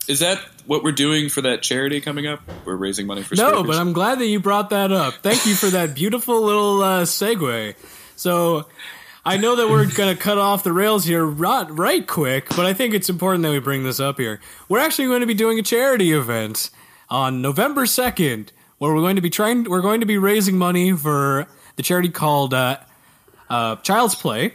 [0.08, 2.40] Is that what we're doing for that charity coming up?
[2.64, 3.66] We're raising money for No, Spurpers?
[3.66, 5.14] but I'm glad that you brought that up.
[5.14, 7.74] Thank you for that beautiful little uh, segue.
[8.16, 8.66] So,
[9.24, 12.64] I know that we're going to cut off the rails here right, right quick, but
[12.64, 14.40] I think it's important that we bring this up here.
[14.68, 16.70] We're actually going to be doing a charity event
[17.10, 20.92] on November 2nd where we're going to be trying we're going to be raising money
[20.92, 22.78] for the charity called uh,
[23.50, 24.54] uh, Child's Play.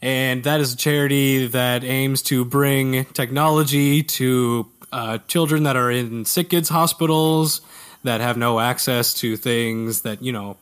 [0.00, 5.92] And that is a charity that aims to bring technology to uh, children that are
[5.92, 7.60] in sick kids hospitals
[8.02, 10.56] that have no access to things that, you know,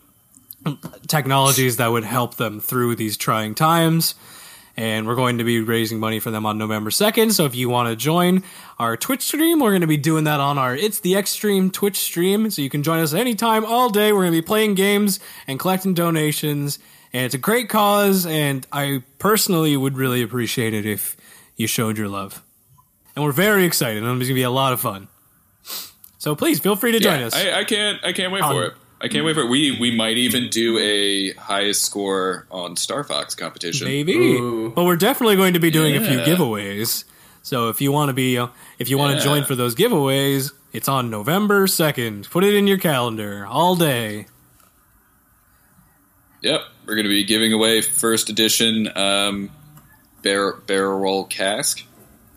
[1.07, 4.15] technologies that would help them through these trying times.
[4.77, 7.33] And we're going to be raising money for them on November 2nd.
[7.33, 8.43] So if you want to join
[8.79, 11.99] our Twitch stream, we're going to be doing that on our It's the Extreme Twitch
[11.99, 12.51] stream.
[12.51, 14.13] So you can join us anytime, all day.
[14.13, 16.79] We're going to be playing games and collecting donations.
[17.13, 18.25] And it's a great cause.
[18.25, 21.17] And I personally would really appreciate it if
[21.57, 22.43] you showed your love.
[23.17, 24.03] And we're very excited.
[24.03, 25.09] And it's going to be a lot of fun.
[26.19, 27.35] So please feel free to join Yeah, us.
[27.35, 28.03] I, I can't.
[28.05, 28.75] I can't wait Um, for it.
[29.03, 29.49] I can't wait for it.
[29.49, 33.87] We we might even do a highest score on Star Fox competition.
[33.89, 34.13] Maybe.
[34.15, 34.73] Ooh.
[34.75, 37.05] But we're definitely going to be doing a few giveaways.
[37.43, 39.25] So if you want to be uh, if you want to Yeah.
[39.25, 42.29] join for those giveaways, it's on November 2nd.
[42.31, 44.27] Put it in your calendar all day.
[46.43, 49.51] Yep, we're going to be giving away first edition um,
[50.23, 51.83] bar- barrel roll cask.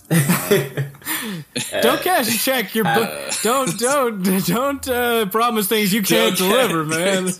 [1.81, 6.49] don't cash a check your bu- don't don't don't uh, promise things you can't Don't
[6.49, 7.33] deliver, cash- man.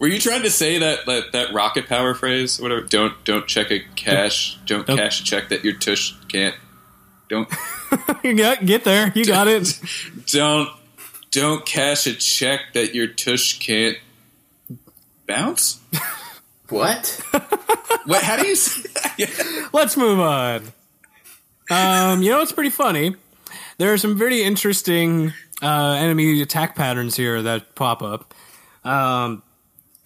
[0.00, 2.58] Were you trying to say that that, that rocket power phrase?
[2.60, 2.80] Whatever.
[2.82, 4.58] Don't don't check a cash.
[4.66, 6.54] Don't Don't- cash a check that your tush can't.
[7.28, 7.48] Don't
[8.24, 9.12] you got get there.
[9.14, 9.78] You got it.
[10.26, 10.68] don't
[11.30, 13.98] don't cash a check that your tush can't
[15.26, 15.78] bounce.
[16.70, 17.20] What?
[18.06, 18.22] What?
[18.22, 19.70] How do you say that?
[19.72, 20.72] Let's move on.
[21.70, 23.14] Um, you know it's pretty funny?
[23.78, 28.34] There are some pretty interesting uh, enemy attack patterns here that pop up.
[28.84, 29.42] Um,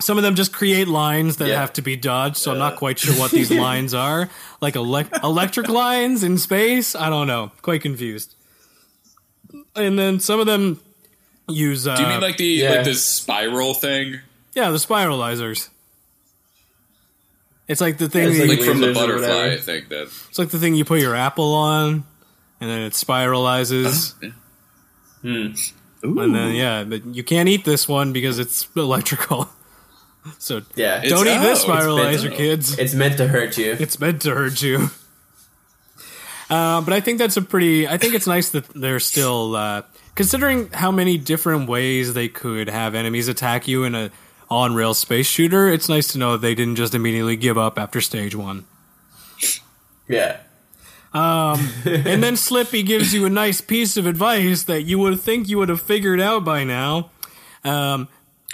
[0.00, 1.60] some of them just create lines that Yeah.
[1.60, 4.28] have to be dodged, so I'm not quite sure what these lines are.
[4.60, 6.94] Like elec electric lines in space?
[6.94, 7.52] I don't know.
[7.62, 8.34] Quite confused.
[9.76, 10.80] And then some of them
[11.48, 11.86] use.
[11.86, 12.70] Uh, Do you mean like the Yeah.
[12.70, 14.20] like this spiral thing,
[14.54, 15.68] yeah, the spiralizers.
[17.66, 18.28] It's like the thing.
[18.28, 19.52] it's that like you- from the butterfly?
[19.52, 20.02] I think that.
[20.28, 22.04] It's like the thing you put your apple on,
[22.60, 24.12] and then it spiralizes.
[25.22, 25.54] Hmm.
[26.02, 29.48] And then yeah, but you can't eat this one because it's electrical.
[30.38, 31.02] So Yeah.
[31.02, 32.78] Don't eat this oh, it's spiralizer, meant- kids.
[32.78, 33.76] It's meant to hurt you.
[33.78, 34.88] It's meant to hurt you.
[36.48, 37.86] Uh, but I think that's a pretty.
[37.88, 39.82] I think it's nice that they're still uh,
[40.14, 44.10] considering how many different ways they could have enemies attack you in a
[44.50, 45.68] on rail space shooter.
[45.68, 48.64] It's nice to know that they didn't just immediately give up after stage one.
[50.08, 50.38] Yeah.
[51.14, 55.58] And then Slippy gives you a nice piece of advice that you would think you
[55.58, 57.10] would have figured out by now.
[57.62, 58.08] Um,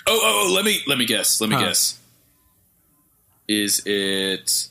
[0.06, 1.40] Oh, oh, oh, let me let me guess.
[1.40, 1.66] Let me Huh.
[1.66, 1.98] guess.
[3.48, 4.68] Is it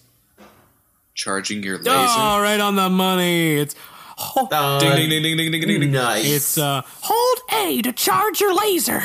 [1.15, 1.89] charging your laser?
[1.91, 3.55] oh, right on the money.
[3.58, 3.75] It's
[4.17, 5.79] Uh, Ding ding ding ding ding ding ding.
[5.82, 5.91] ding.
[5.91, 6.25] Nice.
[6.29, 9.03] it's uh, hold A to charge your laser.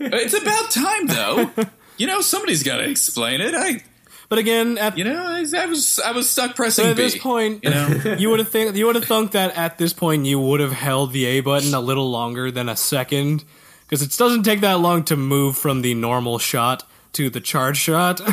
[0.00, 1.50] It's about time though.
[1.96, 3.54] you know, somebody's got to explain it.
[3.54, 3.82] I,
[4.28, 7.02] But again, at you know, I, I was I was stuck pressing So at B.
[7.02, 9.92] this point, you know, you would have think you would have thunk that at this
[9.92, 13.44] point you would have held the A button a little longer than a second
[13.86, 16.82] because it doesn't take that long to move from the normal shot
[17.12, 18.20] to the charge shot.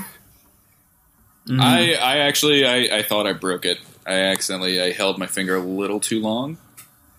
[1.46, 1.60] Mm.
[1.60, 3.78] I I actually I, I thought I broke it.
[4.08, 6.58] I accidentally I held my finger a little too long.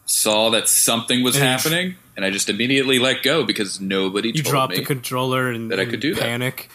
[0.07, 4.43] saw that something was And happening, and I just immediately let go because nobody You
[4.43, 6.23] dropped the controller and that I could do and that.
[6.23, 6.71] panic.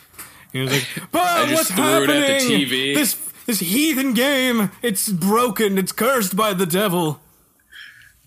[0.52, 2.24] He was like, "But just what's threw it happening?
[2.24, 2.96] at the TV.
[2.96, 3.14] This
[3.46, 4.72] this heathen game.
[4.82, 5.78] It's broken.
[5.78, 7.20] It's cursed by the devil.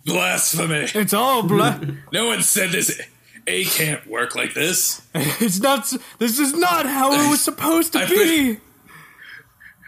[0.04, 0.88] Blasphemy!
[0.94, 1.80] It's all black.
[2.12, 3.00] No one said this.
[3.46, 5.02] A can't work like this.
[5.14, 5.92] it's not.
[6.18, 8.58] This is not how it was supposed to I've be."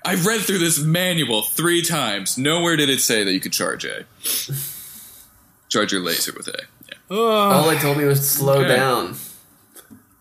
[0.06, 2.36] I read through this manual three times.
[2.36, 4.04] Nowhere did it say that you could charge A.
[5.70, 6.58] charge your laser with A.
[7.10, 7.16] Yeah.
[7.16, 8.76] All it told me was to slow Okay.
[8.76, 9.16] down.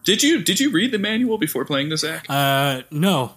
[0.04, 2.30] Did you did you read the manual before playing this act?
[2.30, 3.34] Uh, no.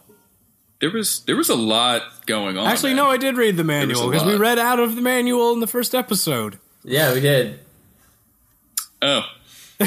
[0.81, 2.67] There was there was a lot going on.
[2.67, 3.05] Actually, man.
[3.05, 3.11] no.
[3.11, 5.95] I did read the manual because we read out of the manual in the first
[5.95, 6.59] episode.
[6.85, 7.61] Yeah, we did.
[9.01, 9.23] Oh.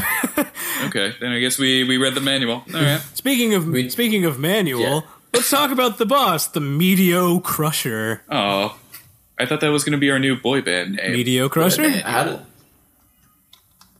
[0.85, 2.63] okay, then I guess we we read the manual.
[2.73, 3.01] All right.
[3.13, 5.01] Speaking of We- speaking of manual, Yeah.
[5.33, 8.21] let's talk about the boss, the Meteo Crusher.
[8.29, 8.77] Oh,
[9.37, 11.11] I thought that was going to be our new boy band name.
[11.13, 11.89] Meteo Crusher?
[11.89, 12.39] How did,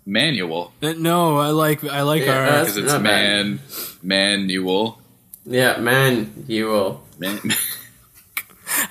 [0.10, 2.46] Manual, Uh, No, I like I like Yeah, our.
[2.62, 3.60] because it's not man
[4.02, 5.00] manual.
[5.46, 7.04] yeah, man, you will.
[7.20, 7.40] Man,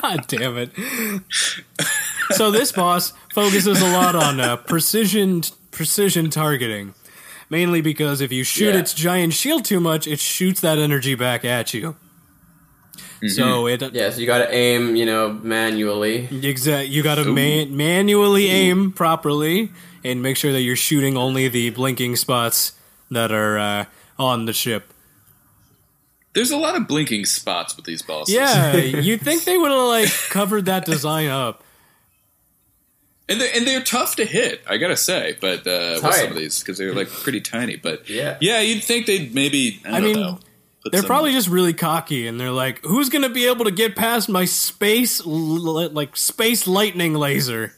[0.00, 0.70] God damn it.
[2.30, 6.94] so this boss focuses a lot on uh, precision precision targeting.
[7.50, 8.80] Mainly because if you shoot Yeah.
[8.80, 11.96] its giant shield too much, it shoots that energy back at you.
[13.26, 16.28] So it Yeah, so you gotta aim, you know, manually.
[16.30, 16.88] Exact.
[16.88, 19.70] You got to man- manually aim properly
[20.04, 22.72] and make sure that you're shooting only the blinking spots
[23.10, 23.84] that are uh,
[24.18, 24.92] on the ship.
[26.34, 28.32] there's a lot of blinking spots with these bosses.
[28.34, 31.64] Yeah, you'd think they would have like covered that design up.
[33.28, 34.62] and they're, and they're tough to hit.
[34.68, 37.76] I gotta say, but uh, with some of these because they're like pretty tiny.
[37.76, 38.36] But Yeah.
[38.40, 39.80] yeah, you'd think they'd maybe.
[39.84, 40.47] I, I don't mean, know, put
[40.92, 43.96] They're some- probably just really cocky, and they're like, "Who's gonna be able to get
[43.96, 47.74] past my space, l- like space lightning laser?"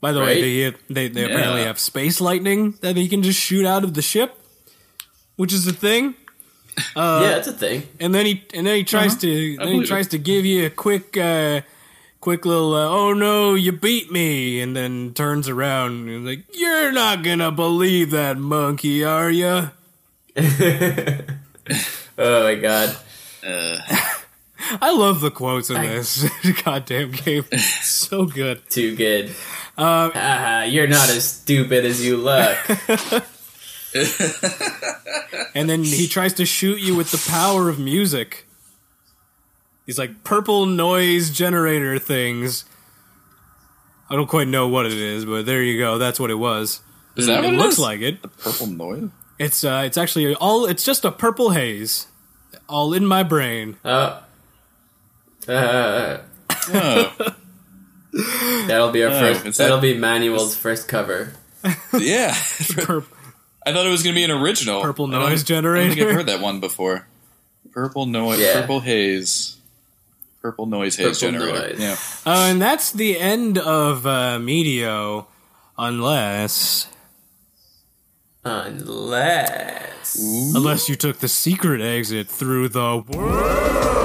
[0.00, 0.36] By the Right?
[0.40, 3.94] way, they they, they apparently have space lightning that you can just shoot out of
[3.94, 4.36] the ship,
[5.36, 6.14] which is a thing.
[6.96, 7.82] yeah, it's a thing.
[8.00, 9.66] and then he and then he tries to then he Uh-huh.
[9.70, 11.60] believe tries to give you a quick uh
[12.20, 16.44] quick little uh, oh no you beat me and then turns around and is like
[16.54, 19.70] you're not gonna believe that monkey are you
[22.18, 22.96] Oh my god.
[23.46, 23.78] Uh,
[24.80, 26.24] i love the quotes in this
[26.64, 27.42] goddamn game
[27.82, 29.30] so good Too good.
[29.76, 32.56] Uh, Haha, you're not as stupid as you look.
[35.54, 38.46] and then he tries to shoot you with the power of music
[39.86, 42.64] these like purple noise generator things
[44.08, 46.80] i don't quite know what it is but there you go that's what it was
[47.16, 47.80] is that it what it looks is?
[47.80, 49.10] like it The purple noise?
[49.42, 50.66] It's uh, it's actually all.
[50.66, 52.06] It's just a purple haze,
[52.68, 53.76] all in my brain.
[53.84, 54.22] Oh.
[55.48, 56.18] Uh,
[58.14, 59.46] Oh, that'll be our Oh, first.
[59.46, 61.32] is that- that'll be Manuel's first cover.
[61.98, 62.34] yeah.
[62.76, 63.04] Pur-
[63.64, 64.82] I thought it was going to be an original.
[64.82, 65.46] Purple I don't- noise I don't think
[65.96, 66.08] generator.
[66.08, 67.06] I've heard that one before.
[67.72, 68.38] Purple noise.
[68.40, 68.60] Yeah.
[68.60, 69.56] Purple haze.
[70.42, 71.68] Purple noise haze Purple generator.
[71.70, 71.80] noise.
[71.80, 71.96] Yeah.
[72.30, 75.26] uh, and that's the end of uh, Meteo,
[75.78, 76.86] unless
[78.44, 80.18] Unless.
[80.54, 84.01] unless you took the secret exit through the world.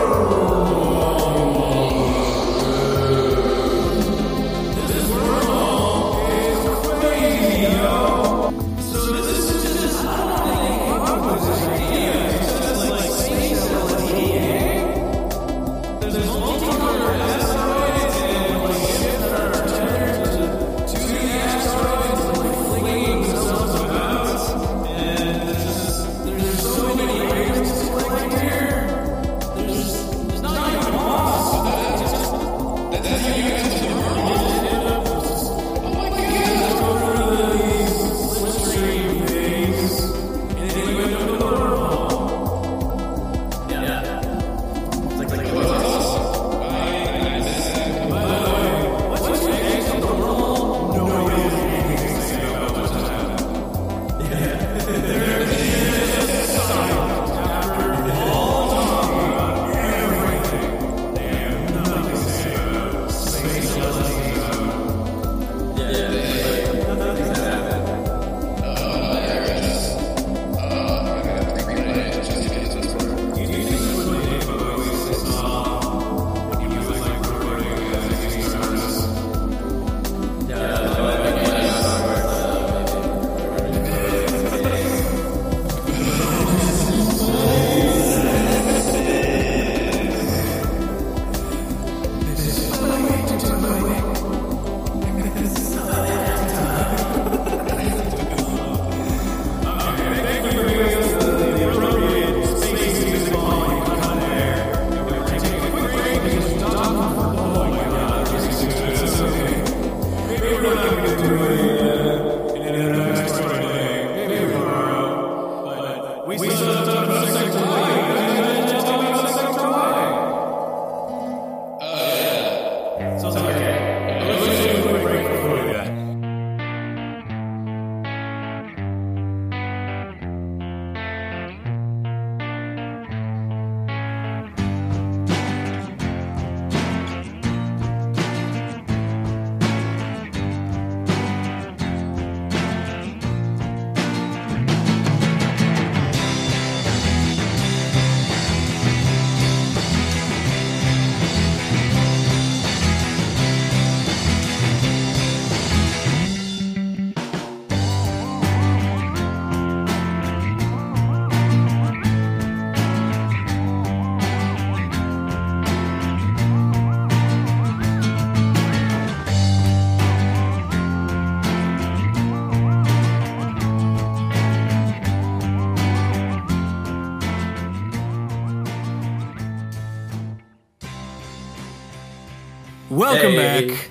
[182.89, 183.67] Welcome Hey.
[183.69, 183.89] back.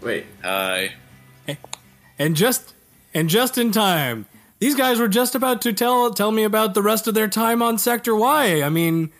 [0.00, 0.26] Wait.
[0.42, 0.92] Hi.
[2.18, 2.74] And just
[3.12, 4.26] and just in time.
[4.60, 7.60] These guys were just about to tell tell me about the rest of their time
[7.60, 8.62] on Sector Y.
[8.62, 9.10] I mean,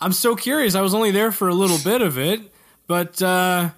[0.00, 0.74] I'm so curious.
[0.74, 2.40] I was only there for a little bit of it,
[2.86, 3.70] but uh,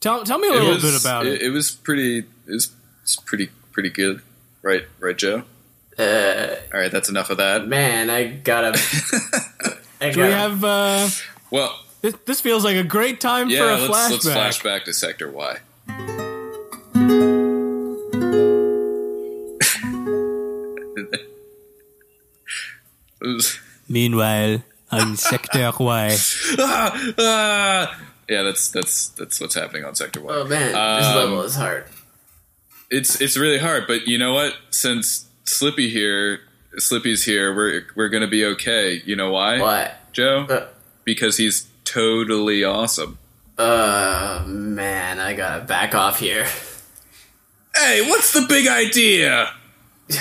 [0.00, 1.42] tell tell me a little was, bit about it.
[1.42, 2.18] It was pretty.
[2.18, 2.70] It was,
[3.02, 4.22] it's pretty pretty good,
[4.62, 4.84] right?
[5.00, 5.42] Right, Joe.
[5.98, 7.66] Uh, All right, that's enough of that.
[7.66, 8.78] man, I gotta.
[10.00, 10.62] I Do we have?
[10.62, 11.08] Uh,
[11.50, 11.76] Well,
[12.06, 13.58] this, this feels like a great time yeah.
[13.58, 14.10] for a let's flashback.
[14.10, 15.58] let's flash back to Sector Y.
[23.88, 26.16] Meanwhile, on Sector Y.
[26.58, 28.00] ah, ah.
[28.28, 30.34] Yeah, that's that's that's what's happening on Sector Y.
[30.34, 31.84] Oh man, this Um, level is hard.
[32.90, 34.54] It's it's really hard, but you know what?
[34.70, 36.40] Since Slippy here,
[36.78, 39.00] Slippy's here, we're we're gonna be okay.
[39.04, 40.12] You know why, What?
[40.12, 40.46] Joe?
[40.48, 40.66] Uh,
[41.04, 43.18] Because he's totally awesome.
[43.58, 46.46] uh, man, I gotta back off here.
[47.74, 49.50] Hey, what's the big idea?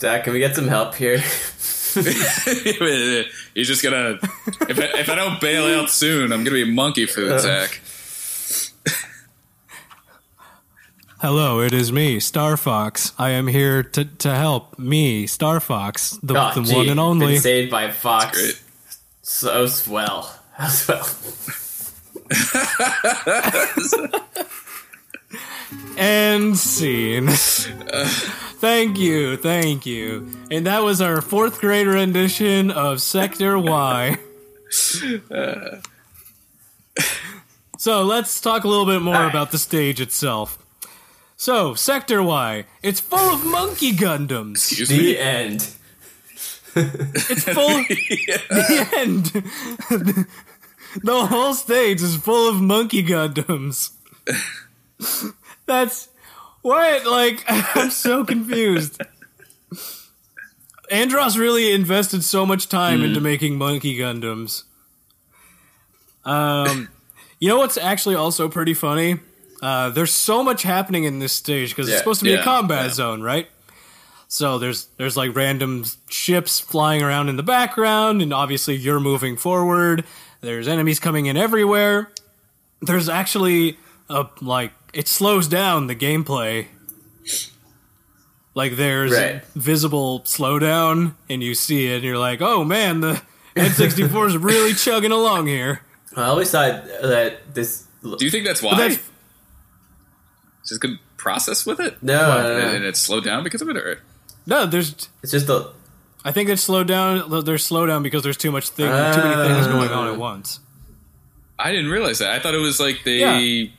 [0.00, 1.18] Zach, can we get some help here?
[1.94, 4.18] he's just gonna.
[4.68, 7.80] If I, if I don't bail out soon, I'm gonna be monkey food, Zach.
[11.20, 13.12] Hello, it is me, Star Fox.
[13.18, 16.98] I am here to, to help me, Star Fox, the, Oh, the gee, one and
[16.98, 17.34] only.
[17.34, 18.38] Been saved by Fox.
[18.40, 18.62] Great.
[19.20, 20.34] So swell.
[20.54, 21.06] How Swell.
[25.98, 27.28] And scene.
[27.28, 30.26] thank you, thank you.
[30.50, 34.18] And that was our fourth grade rendition of Sector Y.
[35.32, 35.80] Uh.
[37.76, 40.59] so let's talk a little bit more about the stage itself.
[41.40, 44.56] So, Sector Y, it's full of monkey Gundams.
[44.56, 45.16] Excuse The me.
[45.16, 45.74] end.
[46.76, 47.82] It's full.
[47.88, 49.24] the end.
[51.02, 53.92] the whole stage is full of monkey Gundams.
[55.64, 56.10] That's
[56.60, 57.06] what.
[57.06, 59.00] Like, I'm so confused.
[60.92, 64.64] Andross really invested so much time into making monkey Gundams.
[66.22, 66.90] Um,
[67.38, 69.20] you know what's actually also pretty funny?
[69.62, 72.40] Uh, there's so much happening in this stage because Yeah, it's supposed to be yeah,
[72.40, 72.92] a combat yeah.
[72.92, 73.48] zone, right?
[74.28, 79.36] So there's there's like random ships flying around in the background, and obviously you're moving
[79.36, 80.04] forward.
[80.40, 82.10] There's enemies coming in everywhere.
[82.80, 83.76] There's actually
[84.08, 86.66] a like it slows down the gameplay.
[88.54, 89.44] Like there's Right.
[89.54, 93.20] visible slowdown, and you see it, and you're like, oh man, the
[93.56, 95.82] N64 is really chugging along here.
[96.16, 97.84] I always thought that this.
[98.02, 98.76] Do you think that's why?
[98.76, 99.00] that's-
[100.70, 102.02] Just good process with it.
[102.02, 102.74] No, What, no, no.
[102.76, 104.00] and it slowed down because of it, or
[104.46, 105.70] No, there's It's just the.
[106.24, 107.44] I think it's slowed down.
[107.44, 110.60] There's slowed down because there's too much thing, too many things going on at once.
[111.58, 112.30] I didn't realize that.
[112.30, 113.70] I thought it was like they.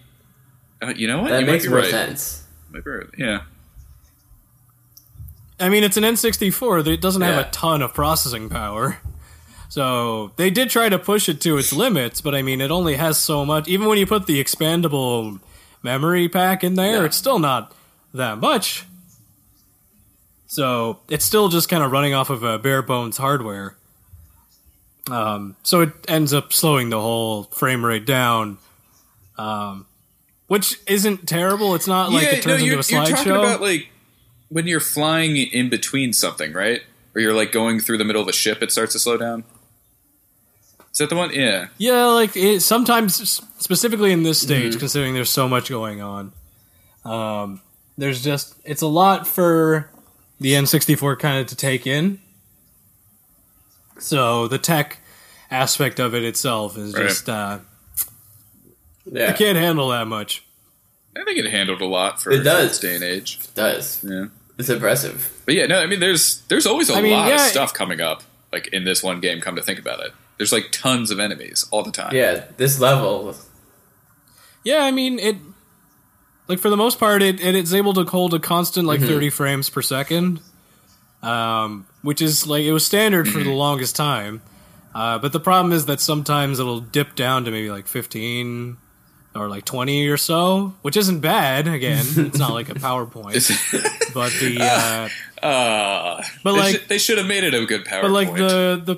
[0.81, 1.29] Uh, you know what?
[1.31, 1.89] That you makes might be more right.
[1.89, 2.43] sense.
[2.71, 3.07] Might be right.
[3.17, 3.41] Yeah.
[5.59, 8.97] I mean, it's an N64 that doesn't have a ton of processing power.
[9.69, 12.95] So they did try to push it to its limits, but I mean, it only
[12.95, 13.69] has so much.
[13.69, 15.39] Even when you put the expandable
[15.83, 17.05] memory pack in there, Yeah.
[17.05, 17.73] it's still not
[18.13, 18.85] that much.
[20.47, 23.75] So it's still just kind of running off of a bare bones hardware.
[25.09, 28.57] Um, so it ends up slowing the whole frame rate down,
[29.37, 29.85] um,
[30.47, 31.73] which isn't terrible.
[31.75, 33.39] It's not like it turns you're, into a you're talking slideshow.
[33.39, 33.89] about like
[34.49, 36.81] when you're flying in between something, right?
[37.15, 39.43] Or you're like going through the middle of a ship, it starts to slow down.
[40.91, 41.31] Is that the one?
[41.33, 41.67] Yeah.
[41.77, 43.15] Yeah, like it, sometimes,
[43.59, 44.79] specifically in this stage, Mm-hmm.
[44.79, 46.33] considering there's so much going on,
[47.05, 47.61] um,
[47.97, 49.89] there's just it's a lot for
[50.39, 52.19] the N64 kind of to take in.
[53.99, 54.99] So the tech
[55.49, 57.07] aspect of it itself is Right.
[57.07, 57.59] just uh,
[59.05, 60.43] Yeah, I can't handle that much.
[61.15, 62.71] I think it handled a lot for, It does.
[62.71, 63.39] its day and age.
[63.43, 64.03] it does.
[64.03, 64.25] Yeah.
[64.57, 65.31] It's impressive.
[65.45, 67.73] But yeah, no, I mean, there's there's always a I mean, lot yeah, of stuff
[67.73, 68.23] coming up,
[68.53, 69.41] like in this one game.
[69.41, 72.15] Come to think about it, there's like tons of enemies all the time.
[72.15, 73.35] Yeah, this level.
[74.63, 75.37] Yeah, I mean it.
[76.47, 79.01] Like for the most part, it, it it's able to hold a constant Mm-hmm.
[79.03, 80.41] like 30 frames per second,
[81.21, 83.49] um, which is like it was standard for Mm-hmm.
[83.49, 84.41] the longest time.
[84.93, 88.75] Uh, but the problem is that sometimes it'll dip down to maybe like 15
[89.33, 91.67] or like 20 or so, which isn't bad.
[91.67, 97.17] Again, it's not like a PowerPoint, but the uh, uh, But they, like- they should
[97.17, 98.01] have made it a good PowerPoint.
[98.01, 98.95] but like the the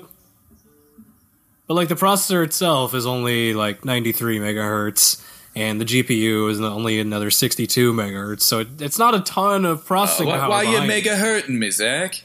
[1.66, 5.24] but like the processor itself is only like 93 megahertz
[5.56, 9.84] and the GPU is only another 62 megahertz so it, it's not a ton of
[9.86, 12.22] processing why, power why you behind mega hurting me, Zach?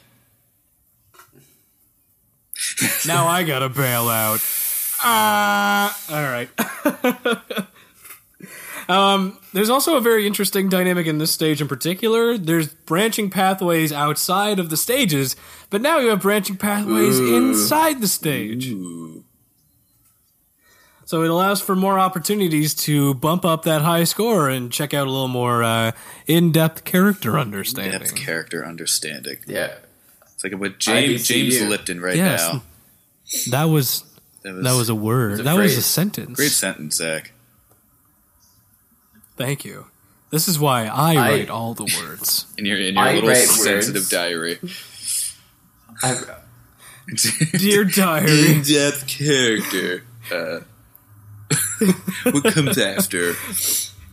[3.06, 4.40] now I gotta bail out
[5.02, 6.50] Uh, all right.
[8.90, 12.36] um, there's also a very interesting dynamic in this stage in particular.
[12.36, 15.36] There's branching pathways outside of the stages,
[15.70, 18.74] but now you have branching pathways inside the stage.
[21.10, 25.08] So it allows for more opportunities to bump up that high score and check out
[25.08, 25.90] a little more uh,
[26.28, 27.98] in-depth character understanding.
[27.98, 29.38] Depth character understanding.
[29.44, 29.74] Yeah.
[30.34, 32.52] It's like with James James Lipton right Yes.
[32.52, 32.62] now.
[33.50, 34.04] That was
[34.44, 35.40] That was, that was a word.
[35.40, 36.36] a that was a sentence.
[36.36, 37.32] great sentence, Zach.
[39.36, 39.86] Thank you.
[40.30, 42.46] This is why I, I- write all the words.
[42.56, 44.10] In your in your I little sensitive words.
[44.10, 44.60] diary.
[46.04, 46.22] I,
[47.58, 48.52] Dear diary.
[48.52, 50.04] In-depth character.
[50.32, 50.60] Uh,
[52.24, 53.34] what comes after?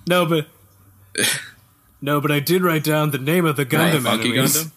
[0.07, 0.47] No, but
[2.01, 4.57] no, but I did write down the name of the Gundam Funky enemies.
[4.57, 4.71] Gundam.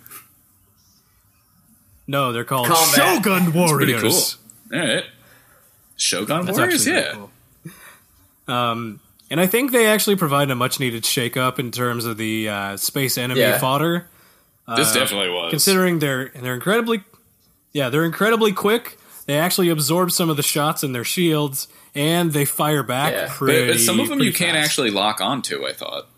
[2.07, 2.95] No, they're called Combat.
[2.95, 4.38] Shogun Pretty Warriors.
[4.70, 4.80] cool.
[4.80, 5.05] All right.
[5.97, 7.12] Shogun That's Warriors, yeah.
[7.14, 7.30] cool.
[8.53, 12.49] Um, and I think they actually provide a much needed shakeup in terms of the
[12.49, 13.59] uh, space enemy Yeah.
[13.59, 14.07] fodder.
[14.76, 15.51] This Uh, definitely was.
[15.51, 17.03] Considering they're they're incredibly,
[17.72, 18.99] yeah, they're incredibly quick.
[19.26, 23.28] They actually absorb some of the shots in their shields, and they fire back Yeah.
[23.30, 23.66] pretty.
[23.72, 25.66] but some of them you pretty can't actually lock onto.
[25.66, 26.09] I thought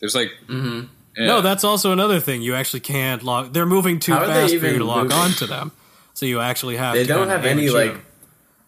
[0.00, 0.82] there's like hmm
[1.16, 1.26] yeah.
[1.26, 2.42] No, that's also another thing.
[2.42, 3.52] You actually can't lock.
[3.52, 5.16] They're moving too How fast for you to lock moving?
[5.18, 5.72] onto them.
[6.14, 6.94] So you actually have.
[6.94, 7.00] To.
[7.00, 8.00] They to don't have any like shoot.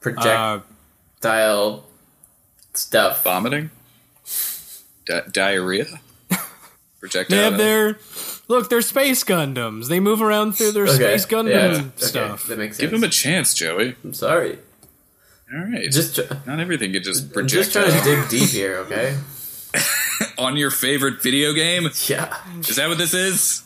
[0.00, 0.64] projectile
[1.22, 1.80] Uh,
[2.74, 3.22] stuff.
[3.24, 3.70] vomiting,
[5.06, 6.00] Di- diarrhea,
[7.00, 7.36] projectile.
[7.36, 7.98] they have their
[8.48, 8.68] look.
[8.68, 9.88] They're space Gundams.
[9.88, 12.46] They move around through their Okay, space Gundam yeah, okay, stuff.
[12.46, 12.80] that makes sense.
[12.80, 13.96] Give them a chance, Joey.
[14.04, 14.58] I'm sorry.
[15.52, 18.76] All right, Just tr- not everything could just I'm just trying to dig deep here,
[18.78, 19.16] okay?
[20.38, 21.88] on your favorite video game.
[22.06, 22.36] Yeah.
[22.60, 23.62] Is that what this is?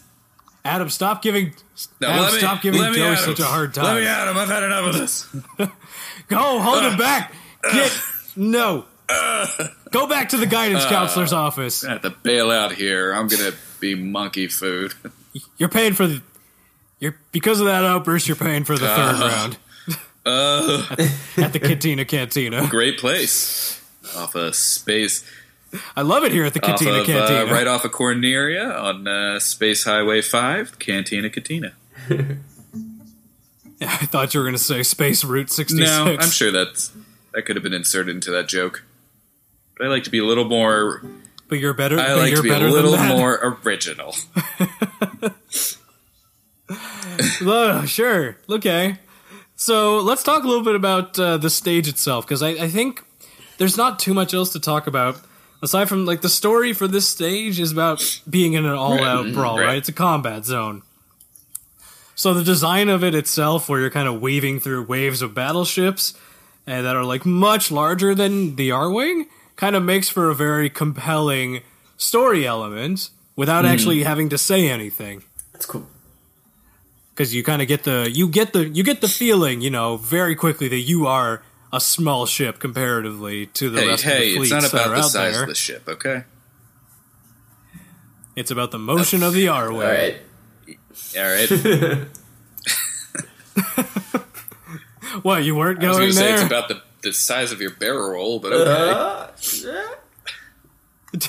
[0.64, 1.53] Adam, stop giving.
[2.01, 3.85] No, Adam, let me, stop giving let me Joey at such a hard time.
[3.85, 4.37] Let me Adam.
[4.37, 5.26] I've had enough of this.
[6.28, 7.35] Go, hold him uh, back.
[7.62, 8.03] Uh, Get
[8.37, 8.87] no.
[9.07, 9.47] Uh,
[9.91, 11.85] Go back to the guidance counselor's office.
[11.85, 13.12] I have to bail out here.
[13.12, 14.95] I'm gonna be monkey food.
[15.59, 16.22] You're paying for the.
[16.99, 18.26] You're because of that outburst.
[18.26, 19.28] You're paying for the third Uh.
[19.28, 19.59] round
[20.26, 20.86] Uh,
[21.36, 22.66] at the Cantina Cantina.
[22.68, 23.80] great place
[24.16, 25.24] off of space,
[25.96, 27.50] I love it here at the Cantina of Cantina.
[27.50, 31.72] uh, right off of Corneria on uh, Space Highway Five, Cantina Cantina.
[33.80, 35.90] I thought you were going to say Space Route 66.
[35.90, 36.92] No, I'm sure that's
[37.32, 38.84] that could have been inserted into that joke.
[39.76, 41.02] But I like to be a little more.
[41.48, 41.98] But you're better.
[41.98, 44.14] I like you're to be a little more original.
[47.46, 48.36] Uh, sure.
[48.48, 48.98] Okay.
[49.64, 53.02] So let's talk a little bit about uh, the stage itself, because I, I think
[53.56, 55.18] there's not too much else to talk about
[55.62, 59.24] aside from like the story for this stage is about being in an all-out Right,
[59.24, 59.34] mm-hmm.
[59.34, 59.64] brawl, right.
[59.64, 59.78] right.
[59.78, 60.82] It's a combat zone.
[62.14, 66.12] So the design of it itself, where you're kind of waving through waves of battleships,
[66.66, 70.68] and that are like much larger than the Arwing, kind of makes for a very
[70.68, 71.62] compelling
[71.96, 73.72] story element without mm-hmm.
[73.72, 75.22] actually having to say anything
[75.54, 75.86] That's cool.
[77.14, 79.96] Because you kind of get the you get the you get the feeling you know
[79.96, 81.42] very quickly that you are
[81.72, 84.72] a small ship comparatively to the Hey, rest hey, of the it's fleets not that
[84.72, 85.42] about are the out size there.
[85.42, 86.24] of the ship, okay?
[88.36, 90.18] It's about the motion of the Arwing.
[91.16, 91.16] All right.
[91.16, 92.08] All right.
[95.22, 97.60] What you weren't I was going going to say it's about the, the size of
[97.60, 98.90] your barrel roll, but okay.
[98.90, 99.28] Uh,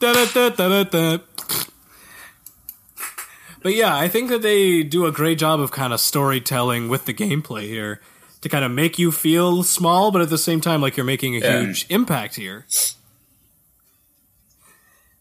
[0.00, 1.18] Da-da-da-da-da-da.
[3.64, 7.06] But yeah, I think that they do a great job of kind of storytelling with
[7.06, 7.98] the gameplay here
[8.42, 11.34] to kind of make you feel small, but at the same time, like you're making
[11.34, 11.60] a Yeah.
[11.62, 12.66] huge impact here.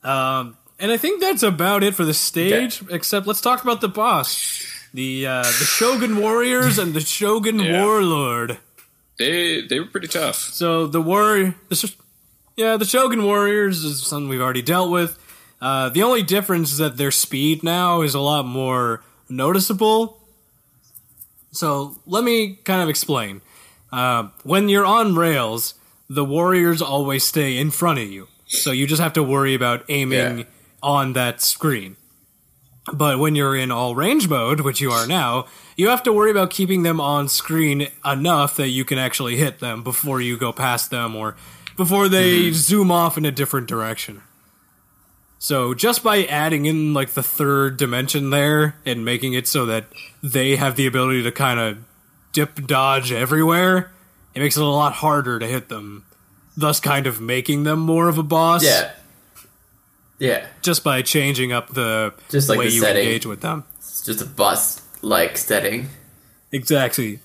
[0.03, 2.81] Um, and I think that's about it for the stage.
[2.89, 4.61] Except let's talk about the boss,
[4.93, 7.81] the uh, the Shogun Warriors and the Shogun Yeah.
[7.83, 8.57] Warlord.
[9.17, 10.35] they they were pretty tough.
[10.35, 11.93] So the war, the,
[12.57, 15.17] yeah, the Shogun Warriors is something we've already dealt with.
[15.63, 20.19] Uh, the only difference is that their speed now is a lot more noticeable.
[21.51, 23.39] So let me kind of explain.
[23.89, 25.75] Uh, when you're on rails,
[26.09, 29.85] the warriors always stay in front of you, so you just have to worry about
[29.87, 30.43] aiming Yeah.
[30.81, 31.95] on that screen.
[32.91, 35.45] But when you're in all range mode, which you are now,
[35.77, 39.59] you have to worry about keeping them on screen enough that you can actually hit
[39.59, 41.37] them before you go past them or
[41.77, 44.21] before they zoom off in a different direction.
[45.43, 49.87] So just by adding in like the third dimension there and making it so that
[50.23, 51.79] they have the ability to kind of
[52.31, 53.91] dip dodge everywhere,
[54.33, 56.05] it makes it a lot harder to hit them.
[56.55, 58.93] Thus kind of making them more of a boss yeah.
[60.17, 60.47] Yeah.
[60.61, 63.03] just by changing up the Just like way the you setting.
[63.03, 63.65] engage with them.
[63.79, 65.89] It's just a boss like setting.
[66.53, 67.19] Exactly.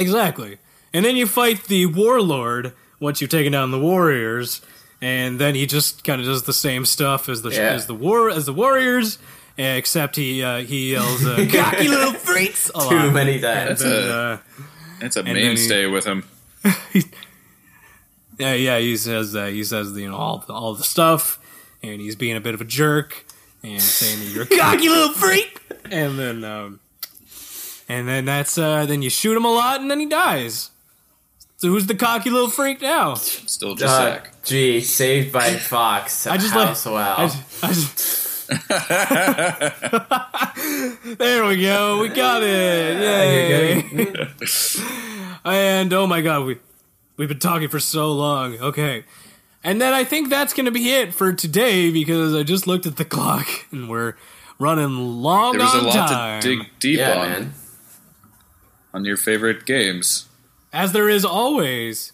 [0.00, 0.58] Exactly.
[0.92, 4.62] And then you fight the warlord once you've taken down the warriors,
[5.04, 7.74] and then he just kind of does the same stuff as the Yeah.
[7.76, 9.18] as the war as the warriors,
[9.58, 13.12] except he uh, he yells uh, "cocky little freaks" a Too lot.
[13.12, 13.82] many times.
[13.82, 14.38] And, a- uh,
[15.00, 16.24] It's a then he- mainstay with him.
[18.38, 21.38] yeah, yeah, he says that he says you know all all the stuff,
[21.82, 23.24] and he's being a bit of a jerk
[23.62, 26.80] and saying that you're a cocky little freak, and then um,
[27.88, 30.70] and then that's uh, then you shoot him a lot, and then he dies.
[31.64, 33.14] So who's the cocky little freak now?
[33.14, 34.42] Still just Uh, Zach.
[34.44, 36.26] gee, Saved by Fox.
[36.26, 36.94] I just House love.
[36.94, 37.14] wow.
[37.16, 38.48] I, ju- I just.
[41.18, 42.00] there we go.
[42.02, 43.00] We got it.
[43.00, 43.82] Yay!
[45.46, 46.58] and oh my god, we
[47.16, 48.58] we've been talking for so long.
[48.60, 49.04] Okay,
[49.64, 52.96] and then I think that's gonna be it for today because I just looked at
[52.96, 54.16] the clock and we're
[54.58, 57.54] running long There was a lot time, to dig deep yeah, on man.
[58.92, 60.23] on your favorite games.
[60.74, 62.12] As there is always.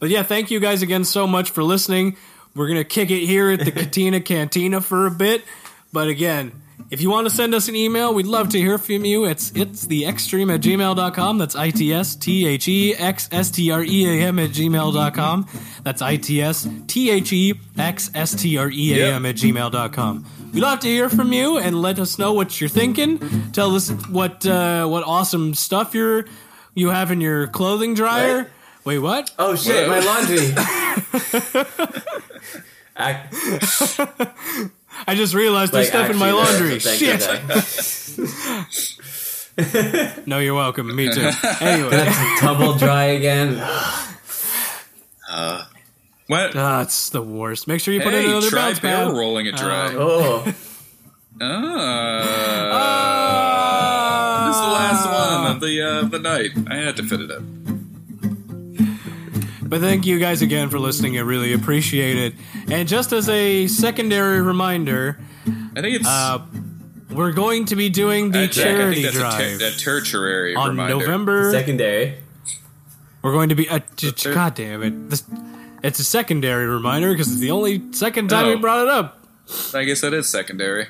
[0.00, 2.16] But yeah, thank you guys again so much for listening.
[2.54, 5.44] We're gonna kick it here at the Katina Cantina for a bit,
[5.92, 9.04] but again, if you want to send us an email, we'd love to hear from
[9.04, 9.24] you.
[9.24, 11.38] It's it's the extreme at gmail.com.
[11.38, 14.50] That's I T S T H E X S T R E A M at
[14.50, 15.48] gmail.com.
[15.82, 19.34] That's I T S T H E X S T R E A M at
[19.34, 20.26] gmail.com.
[20.52, 23.18] We'd love to hear from you and let us know what you're thinking.
[23.52, 26.26] Tell us what uh, what awesome stuff you're
[26.76, 28.36] you have in your clothing dryer.
[28.38, 28.46] Right.
[28.84, 29.32] Wait, what?
[29.36, 29.98] Oh shit, Whoa.
[29.98, 30.54] my laundry.
[32.96, 33.26] I,
[35.08, 36.78] I just realized there's stuff in my laundry.
[36.78, 37.28] Shit.
[40.26, 40.94] No, you're welcome.
[40.94, 41.30] Me too.
[41.62, 42.04] Anyway,
[42.40, 43.56] Tumble dry again.
[45.26, 45.64] Uh,
[46.26, 46.54] what?
[46.54, 47.66] Ah, that's the worst.
[47.66, 49.16] Make sure you put hey, in another try bounce barrel pad.
[49.18, 49.94] rolling it dry.
[49.94, 50.44] Oh,
[51.40, 52.22] Ah.
[52.72, 54.25] ah.
[54.76, 55.06] Last
[55.44, 56.50] one of the uh, the night.
[56.70, 57.56] I had to fit it in.
[59.62, 61.18] But thank you guys again for listening.
[61.18, 62.34] I really appreciate it.
[62.70, 65.18] And just as a secondary reminder,
[65.74, 66.38] I think it's uh,
[67.10, 69.66] we're going to be doing the uh, Jack, I charity think that's drive a, ter-
[69.68, 70.98] a tertiary on reminder.
[70.98, 71.50] November.
[71.50, 72.14] secondary.
[73.22, 73.68] We're going to be.
[73.68, 75.10] Uh, j- third- God damn it!
[75.10, 75.24] This,
[75.82, 78.54] it's a secondary reminder because it's the only second time Oh.
[78.54, 79.26] we brought it up.
[79.74, 80.86] I guess that is secondary.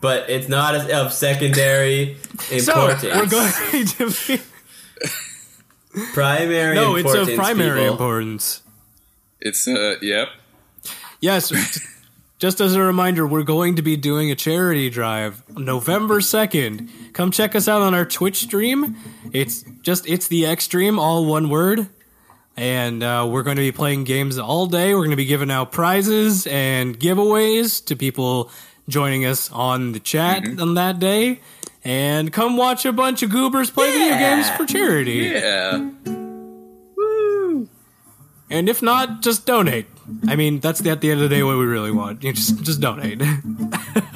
[0.00, 2.16] But it's not as of secondary
[2.50, 2.64] importance.
[2.64, 3.02] So importance.
[3.02, 4.42] we're going to be.
[6.12, 7.28] primary No, it's importance.
[7.30, 7.92] of primary people.
[7.92, 8.62] importance.
[9.40, 10.28] It's uh, yep.
[11.20, 11.52] Yes.
[12.38, 17.14] Just as a reminder, we're going to be doing a charity drive November 2nd.
[17.14, 18.96] Come check us out on our Twitch stream.
[19.32, 21.88] It's just, it's the X stream, all one word.
[22.54, 24.92] And uh, we're going to be playing games all day.
[24.92, 28.50] We're going to be giving out prizes and giveaways to people
[28.88, 31.40] joining us on the chat on that day.
[31.84, 35.30] And come watch a bunch of goobers play video games for charity.
[35.32, 35.90] Yeah.
[36.96, 37.68] Woo.
[38.50, 39.86] And if not, just donate.
[40.28, 42.22] I mean, that's the, at the end of the day what we really want.
[42.22, 43.20] You just just donate.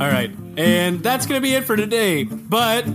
[0.00, 2.22] All right, and that's gonna be it for today.
[2.22, 2.86] But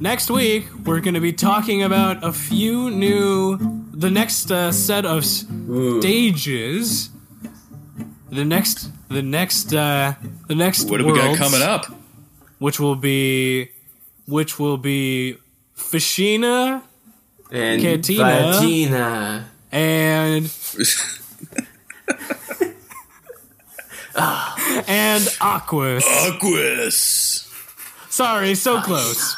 [0.00, 3.56] next week we're gonna be talking about a few new,
[3.92, 5.24] the next uh, set of
[5.70, 6.00] Ooh.
[6.00, 7.10] stages.
[8.28, 10.14] The next, the next, uh,
[10.48, 10.88] the next.
[10.90, 11.86] What do we got coming up?
[12.58, 13.70] Which will be,
[14.26, 15.36] which will be
[15.76, 16.82] Fichina
[17.52, 18.24] and Cantina.
[18.24, 19.48] Vatina.
[19.72, 20.50] and
[24.88, 26.04] and Aquas.
[26.06, 27.42] Aquas.
[28.08, 29.36] Sorry, so close.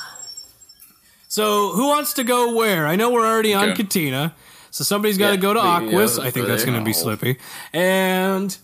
[1.29, 2.87] So, who wants to go where?
[2.87, 3.83] I know we're already on Okay.
[3.83, 4.35] Katina,
[4.71, 6.19] so somebody's got to Yeah, go to we- Aquas.
[6.19, 7.39] I think that's going to be Slippy,
[7.73, 8.57] and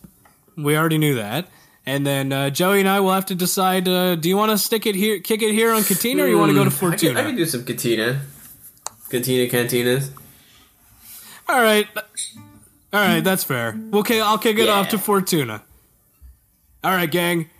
[0.57, 1.49] we already knew that.
[1.87, 4.59] And then uh, Joey and I will have to decide: uh, do you want to
[4.59, 6.87] stick it here, kick it here on Katina, or you want to go to Hmm,
[6.87, 7.21] I could, Fortuna?
[7.21, 8.23] I could do some Katina.
[9.11, 10.11] Katina cantinas.
[11.47, 13.79] All right, all right, that's fair.
[13.93, 15.63] Okay, I'll kick it off to Fortuna.
[16.83, 17.51] All right, gang,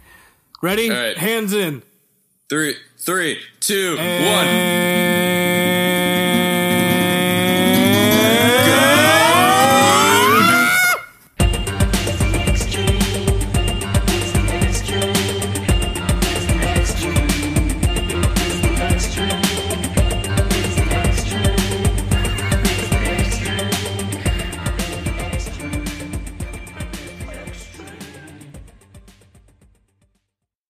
[0.63, 0.91] ready?
[0.91, 1.17] All right.
[1.19, 1.83] Hands in.
[2.49, 4.03] Three, three, two, one.
[4.07, 5.14] And